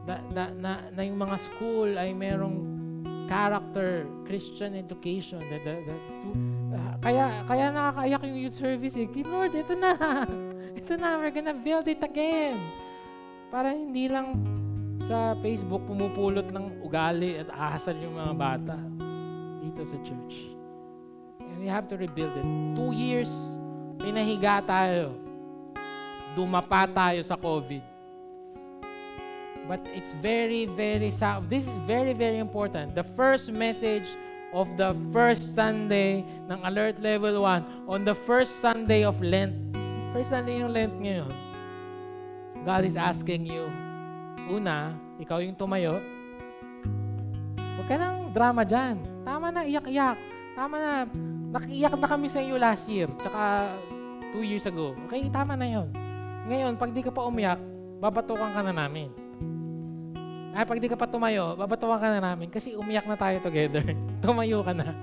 Na, 0.03 0.15
na, 0.35 0.43
na, 0.51 0.71
na 0.91 1.01
yung 1.07 1.15
mga 1.23 1.39
school 1.55 1.87
ay 1.95 2.11
merong 2.11 2.67
character, 3.31 4.11
Christian 4.27 4.75
education. 4.75 5.39
That, 5.39 5.63
that, 5.63 5.79
that, 5.87 6.03
uh, 6.75 6.93
kaya, 6.99 7.47
kaya 7.47 7.71
nakakaiyak 7.71 8.21
yung 8.27 8.39
youth 8.43 8.59
service 8.59 8.99
eh. 8.99 9.07
Lord, 9.23 9.55
ito 9.55 9.71
na. 9.71 9.95
ito 10.83 10.99
na. 10.99 11.15
We're 11.15 11.31
gonna 11.31 11.55
build 11.55 11.87
it 11.87 12.03
again. 12.03 12.59
Para 13.51 13.75
hindi 13.75 14.07
lang 14.07 14.39
sa 15.11 15.35
Facebook 15.43 15.83
pumupulot 15.83 16.55
ng 16.55 16.87
ugali 16.87 17.35
at 17.35 17.51
ahasal 17.51 17.99
yung 17.99 18.15
mga 18.15 18.33
bata 18.39 18.79
dito 19.59 19.83
sa 19.83 19.99
church. 20.07 20.55
And 21.43 21.59
we 21.59 21.67
have 21.67 21.91
to 21.91 21.99
rebuild 21.99 22.31
it. 22.31 22.47
Two 22.79 22.95
years, 22.95 23.27
pinahiga 23.99 24.63
tayo. 24.63 25.11
Dumapa 26.31 26.87
tayo 26.87 27.19
sa 27.27 27.35
COVID. 27.35 27.83
But 29.67 29.83
it's 29.91 30.15
very, 30.23 30.63
very, 30.71 31.11
this 31.51 31.67
is 31.67 31.77
very, 31.83 32.15
very 32.15 32.39
important. 32.39 32.95
The 32.95 33.03
first 33.19 33.51
message 33.51 34.07
of 34.55 34.71
the 34.79 34.95
first 35.11 35.43
Sunday 35.51 36.23
ng 36.47 36.59
Alert 36.63 37.03
Level 37.03 37.43
1 37.43 37.91
on 37.91 38.07
the 38.07 38.15
first 38.15 38.63
Sunday 38.63 39.03
of 39.03 39.19
Lent. 39.19 39.51
First 40.15 40.31
Sunday 40.31 40.63
ng 40.63 40.71
Lent 40.71 40.95
ngayon. 41.03 41.50
God 42.61 42.85
is 42.85 42.93
asking 42.93 43.49
you, 43.49 43.65
una, 44.45 44.93
ikaw 45.17 45.41
yung 45.41 45.57
tumayo, 45.57 45.97
huwag 47.57 47.87
ka 47.89 47.97
nang 47.97 48.29
drama 48.29 48.61
dyan. 48.61 49.01
Tama 49.25 49.49
na, 49.49 49.65
iyak-iyak. 49.65 50.17
Tama 50.53 50.75
na, 50.77 50.93
nakiiyak 51.57 51.97
na 51.97 52.05
kami 52.05 52.29
sa 52.29 52.37
iyo 52.37 52.61
last 52.61 52.85
year, 52.85 53.09
tsaka 53.17 53.73
two 54.29 54.45
years 54.45 54.61
ago. 54.69 54.93
Okay, 55.09 55.25
tama 55.33 55.57
na 55.57 55.65
yon. 55.65 55.89
Ngayon, 56.45 56.77
pag 56.77 56.93
di 56.93 57.01
ka 57.01 57.09
pa 57.09 57.25
umiyak, 57.25 57.57
babatukan 57.97 58.53
ka 58.53 58.61
na 58.61 58.73
namin. 58.77 59.09
Ay, 60.53 60.61
pag 60.61 60.77
di 60.77 60.85
ka 60.85 60.99
pa 60.99 61.09
tumayo, 61.09 61.57
babatukan 61.57 61.97
ka 61.97 62.09
na 62.13 62.21
namin 62.21 62.53
kasi 62.53 62.77
umiyak 62.77 63.09
na 63.09 63.17
tayo 63.17 63.41
together. 63.41 63.89
tumayo 64.23 64.61
ka 64.61 64.73
na. 64.77 64.93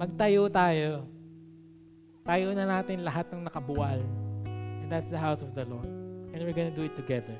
Magtayo 0.00 0.48
tayo. 0.48 1.04
Tayo 2.24 2.48
na 2.54 2.64
natin 2.64 3.04
lahat 3.04 3.26
ng 3.28 3.44
nakabuwal. 3.44 4.21
That's 4.92 5.08
the 5.08 5.16
house 5.16 5.40
of 5.40 5.54
the 5.54 5.64
Lord. 5.64 5.86
And 5.86 6.44
we're 6.44 6.52
gonna 6.52 6.70
do 6.70 6.84
it 6.84 6.94
together. 7.00 7.32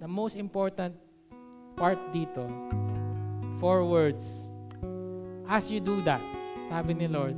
The 0.00 0.08
most 0.08 0.36
important 0.36 0.96
part 1.76 2.00
dito, 2.16 2.48
four 3.60 3.84
words. 3.84 4.24
As 5.44 5.68
you 5.68 5.84
do 5.84 6.00
that, 6.08 6.24
sabi 6.72 6.94
ni 6.94 7.08
Lord, 7.12 7.36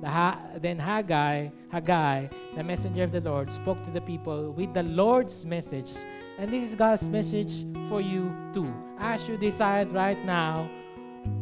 The 0.00 0.08
ha- 0.08 0.40
then 0.56 0.80
Haggai, 0.80 1.52
Haggai, 1.68 2.32
the 2.56 2.64
messenger 2.64 3.04
of 3.04 3.12
the 3.12 3.20
Lord, 3.20 3.52
spoke 3.52 3.84
to 3.84 3.90
the 3.92 4.00
people 4.00 4.50
with 4.56 4.72
the 4.72 4.82
Lord's 4.82 5.44
message. 5.44 5.92
And 6.40 6.48
this 6.48 6.72
is 6.72 6.74
God's 6.74 7.04
message 7.04 7.68
for 7.92 8.00
you 8.00 8.32
too. 8.56 8.72
As 8.96 9.28
you 9.28 9.36
decide 9.36 9.92
right 9.92 10.18
now 10.24 10.64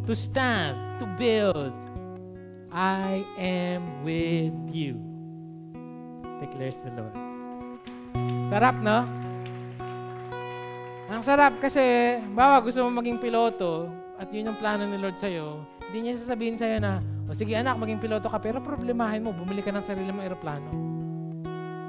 to 0.04 0.18
stand, 0.18 0.98
to 0.98 1.06
build, 1.14 1.72
I 2.74 3.24
am 3.38 4.02
with 4.02 4.52
you, 4.74 5.09
declares 6.40 6.80
the 6.82 6.92
Lord. 6.94 7.14
Sarap, 8.50 8.80
no? 8.82 9.06
Ang 11.10 11.22
sarap 11.26 11.58
kasi, 11.58 11.82
bawa 12.30 12.62
gusto 12.62 12.86
mo 12.86 13.02
maging 13.02 13.18
piloto 13.18 13.90
at 14.14 14.30
yun 14.30 14.46
ang 14.46 14.58
plano 14.62 14.86
ni 14.86 14.94
Lord 14.94 15.18
sa'yo, 15.18 15.58
hindi 15.90 16.06
niya 16.06 16.22
sasabihin 16.22 16.54
sa'yo 16.54 16.78
na, 16.78 17.02
o 17.26 17.34
sige 17.34 17.58
anak, 17.58 17.74
maging 17.82 17.98
piloto 17.98 18.30
ka, 18.30 18.38
pero 18.38 18.62
problemahin 18.62 19.26
mo, 19.26 19.34
bumili 19.34 19.58
ka 19.58 19.74
ng 19.74 19.82
sarili 19.82 20.14
mong 20.14 20.22
aeroplano. 20.22 20.70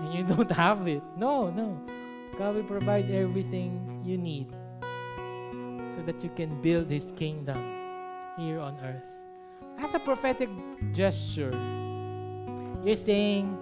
And 0.01 0.09
you 0.09 0.25
don't 0.25 0.49
have 0.49 0.89
it. 0.89 1.05
No, 1.13 1.53
no. 1.53 1.77
God 2.33 2.57
will 2.57 2.65
provide 2.65 3.13
everything 3.13 4.01
you 4.01 4.17
need 4.17 4.49
so 5.93 5.99
that 6.09 6.17
you 6.25 6.33
can 6.33 6.57
build 6.65 6.89
His 6.89 7.13
kingdom 7.13 7.61
here 8.41 8.57
on 8.57 8.73
earth. 8.81 9.05
As 9.77 9.93
a 9.93 10.01
prophetic 10.01 10.49
gesture, 10.97 11.53
you're 12.81 12.97
saying, 12.97 13.53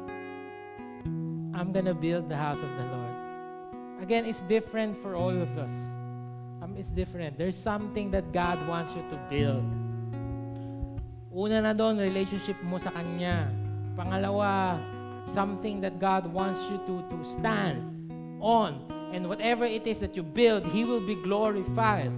I'm 1.59 1.73
gonna 1.73 1.93
build 1.93 2.29
the 2.29 2.37
house 2.37 2.55
of 2.55 2.71
the 2.79 2.85
Lord. 2.87 3.15
Again, 3.99 4.23
it's 4.23 4.39
different 4.47 4.95
for 5.03 5.19
all 5.19 5.35
of 5.35 5.57
us. 5.59 5.69
Um, 6.63 6.79
it's 6.79 6.87
different. 6.87 7.37
There's 7.37 7.59
something 7.59 8.11
that 8.11 8.31
God 8.31 8.55
wants 8.65 8.95
you 8.95 9.03
to 9.11 9.19
build. 9.27 9.67
Una 11.35 11.59
na 11.59 11.75
doon, 11.75 11.99
relationship 11.99 12.55
mo 12.63 12.79
sa 12.79 12.95
Kanya. 12.95 13.51
Pangalawa, 13.99 14.79
something 15.35 15.83
that 15.83 15.99
God 15.99 16.31
wants 16.31 16.63
you 16.71 16.79
to, 16.87 17.03
to 17.11 17.17
stand 17.27 17.83
on. 18.39 18.79
And 19.11 19.27
whatever 19.27 19.67
it 19.67 19.83
is 19.83 19.99
that 19.99 20.15
you 20.15 20.23
build, 20.23 20.63
He 20.71 20.87
will 20.87 21.03
be 21.03 21.19
glorified. 21.19 22.15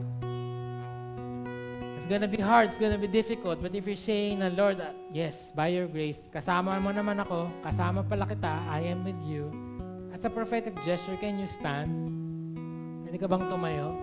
Gonna 2.12 2.28
be 2.28 2.44
hard, 2.44 2.68
it's 2.68 2.76
gonna 2.76 3.00
be 3.00 3.08
difficult. 3.08 3.64
But 3.64 3.72
if 3.72 3.88
you're 3.88 3.96
saying 3.96 4.44
na, 4.44 4.52
Lord, 4.52 4.84
uh, 4.84 4.92
yes, 5.16 5.56
by 5.56 5.72
your 5.72 5.88
grace, 5.88 6.28
kasama 6.28 6.76
mo 6.84 6.92
naman 6.92 7.24
ako, 7.24 7.48
kasama 7.64 8.04
pala 8.04 8.28
kita, 8.28 8.52
I 8.68 8.92
am 8.92 9.08
with 9.08 9.16
you. 9.24 9.48
As 10.12 10.28
a 10.28 10.30
prophetic 10.30 10.76
gesture, 10.84 11.16
can 11.24 11.40
you 11.40 11.48
stand? 11.48 11.88
Pwede 13.08 13.16
ka 13.16 13.32
bang 13.32 13.48
tumayo? 13.48 13.96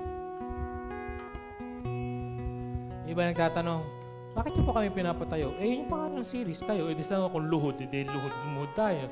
Iba 3.04 3.28
nagtatanong, 3.28 3.84
bakit 4.32 4.56
niyo 4.56 4.64
po 4.64 4.72
kami 4.72 4.88
pinapatayo? 4.88 5.52
Eh, 5.60 5.68
yun 5.68 5.84
yung 5.84 5.92
pangalan 5.92 6.24
ng 6.24 6.28
series 6.32 6.64
tayo. 6.64 6.88
Eh, 6.88 6.96
di 6.96 7.04
saan 7.04 7.28
kung 7.28 7.44
luhod, 7.44 7.76
hindi 7.76 8.08
luhod, 8.08 8.32
lumuhod 8.32 8.72
tayo. 8.72 9.04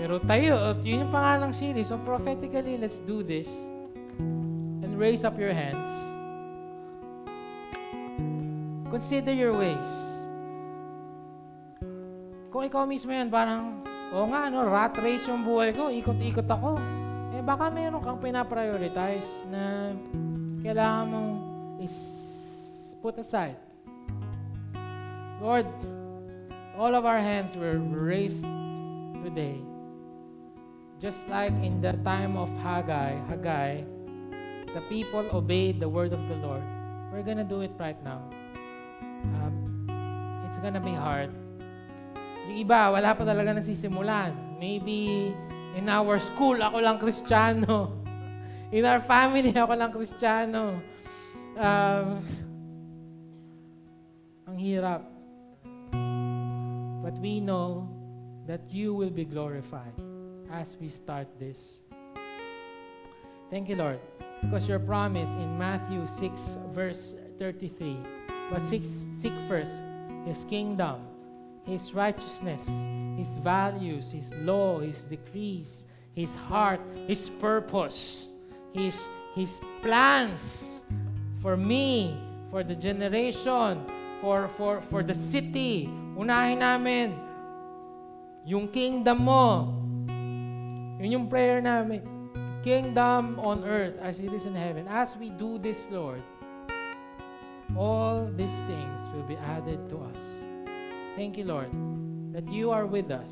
Pero 0.00 0.16
tayo, 0.24 0.72
yun 0.80 1.04
yung 1.04 1.12
pangalan 1.12 1.52
ng 1.52 1.54
series. 1.60 1.92
So 1.92 2.00
prophetically, 2.00 2.80
let's 2.80 2.96
do 3.04 3.20
this. 3.20 3.52
And 4.80 4.96
raise 4.96 5.28
up 5.28 5.36
your 5.36 5.52
hands. 5.52 6.13
Consider 8.94 9.34
your 9.34 9.58
ways. 9.58 9.90
Kung 12.54 12.62
ikaw 12.62 12.86
mismo 12.86 13.10
yan, 13.10 13.26
parang, 13.26 13.82
o 14.14 14.22
nga, 14.30 14.46
no, 14.46 14.70
rat 14.70 14.94
race 15.02 15.26
yung 15.26 15.42
buhay 15.42 15.74
ko, 15.74 15.90
ikot-ikot 15.90 16.46
ako. 16.46 16.78
Eh, 17.34 17.42
baka 17.42 17.74
meron 17.74 17.98
kang 17.98 18.22
pinaprioritize 18.22 19.26
na 19.50 19.90
kailangan 20.62 21.10
mong 21.10 21.30
is 21.82 21.90
put 23.02 23.18
aside. 23.18 23.58
Lord, 25.42 25.66
all 26.78 26.94
of 26.94 27.02
our 27.02 27.18
hands 27.18 27.58
were 27.58 27.82
raised 27.82 28.46
today. 29.26 29.58
Just 31.02 31.26
like 31.26 31.50
in 31.66 31.82
the 31.82 31.98
time 32.06 32.38
of 32.38 32.46
Haggai, 32.62 33.18
Haggai, 33.26 33.82
the 34.70 34.82
people 34.86 35.26
obeyed 35.34 35.82
the 35.82 35.90
word 35.90 36.14
of 36.14 36.22
the 36.30 36.38
Lord. 36.38 36.62
We're 37.10 37.26
gonna 37.26 37.42
do 37.42 37.66
it 37.66 37.74
right 37.74 37.98
now. 38.06 38.22
Um, 39.40 39.88
it's 40.48 40.60
gonna 40.60 40.82
be 40.82 40.92
hard. 40.92 41.32
Yung 42.48 42.60
iba, 42.60 42.92
wala 42.92 43.16
pa 43.16 43.24
talaga 43.24 43.56
nasisimulan. 43.56 44.36
Maybe 44.60 45.32
in 45.74 45.88
our 45.88 46.20
school, 46.20 46.60
ako 46.60 46.76
lang 46.80 47.00
Kristiyano. 47.00 47.90
In 48.74 48.82
our 48.82 48.98
family, 49.06 49.54
ako 49.54 49.72
lang 49.78 49.90
Kristiyano. 49.94 50.82
Um, 51.54 52.08
ang 54.50 54.56
hirap. 54.58 55.06
But 57.04 57.14
we 57.22 57.38
know 57.38 57.86
that 58.50 58.66
you 58.70 58.94
will 58.94 59.14
be 59.14 59.24
glorified 59.24 59.94
as 60.50 60.76
we 60.80 60.88
start 60.88 61.28
this. 61.38 61.80
Thank 63.50 63.68
you, 63.68 63.76
Lord, 63.76 64.00
because 64.42 64.66
your 64.66 64.80
promise 64.80 65.30
in 65.38 65.58
Matthew 65.58 66.06
6, 66.18 66.58
verse 66.74 67.14
33 67.38 68.23
but 68.50 68.62
seek, 68.62 68.84
seek 69.20 69.32
first 69.48 69.72
His 70.26 70.44
kingdom, 70.44 71.06
His 71.64 71.94
righteousness, 71.94 72.64
His 73.16 73.38
values, 73.38 74.10
His 74.10 74.32
law, 74.42 74.80
His 74.80 74.98
decrees, 75.04 75.84
His 76.14 76.34
heart, 76.48 76.80
His 77.06 77.30
purpose, 77.40 78.28
His, 78.72 79.00
His 79.34 79.60
plans 79.82 80.80
for 81.40 81.56
me, 81.56 82.16
for 82.50 82.62
the 82.62 82.74
generation, 82.74 83.84
for, 84.20 84.48
for, 84.56 84.80
for 84.80 85.02
the 85.02 85.14
city, 85.14 85.90
Unahin 86.14 86.62
namin 86.62 87.10
yung 88.46 88.70
kingdom 88.70 89.26
mo. 89.26 89.66
Yun 91.02 91.10
yung 91.10 91.26
prayer 91.26 91.58
namin. 91.58 92.06
Kingdom 92.62 93.36
on 93.42 93.66
earth 93.66 93.98
as 93.98 94.22
it 94.22 94.30
is 94.30 94.46
in 94.46 94.54
heaven. 94.54 94.86
As 94.86 95.18
we 95.18 95.34
do 95.34 95.58
this, 95.58 95.76
Lord, 95.90 96.22
all 97.76 98.28
these 98.36 98.58
things 98.68 99.08
will 99.14 99.24
be 99.24 99.36
added 99.36 99.88
to 99.88 99.96
us. 100.04 100.22
Thank 101.16 101.38
you, 101.38 101.44
Lord, 101.44 101.70
that 102.32 102.46
you 102.50 102.70
are 102.70 102.86
with 102.86 103.10
us 103.10 103.30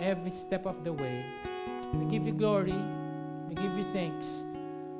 every 0.00 0.32
step 0.32 0.66
of 0.66 0.84
the 0.84 0.92
way. 0.92 1.24
We 1.94 2.04
give 2.10 2.26
you 2.26 2.32
glory. 2.32 2.76
We 3.48 3.54
give 3.54 3.72
you 3.78 3.86
thanks. 3.92 4.26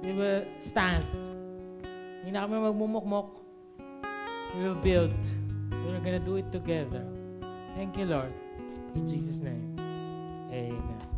We 0.03 0.13
will 0.13 0.47
stand. 0.61 1.05
Hindi 2.23 2.31
na 2.31 2.47
kami 2.47 2.59
magmumukmok. 2.59 3.29
We 4.55 4.61
will 4.67 4.81
build. 4.81 5.15
We're 5.87 6.03
gonna 6.03 6.23
do 6.23 6.37
it 6.37 6.51
together. 6.51 7.03
Thank 7.75 7.99
you, 7.99 8.07
Lord. 8.07 8.33
In 8.95 9.07
Jesus' 9.07 9.43
name. 9.43 9.79
Amen. 10.51 11.16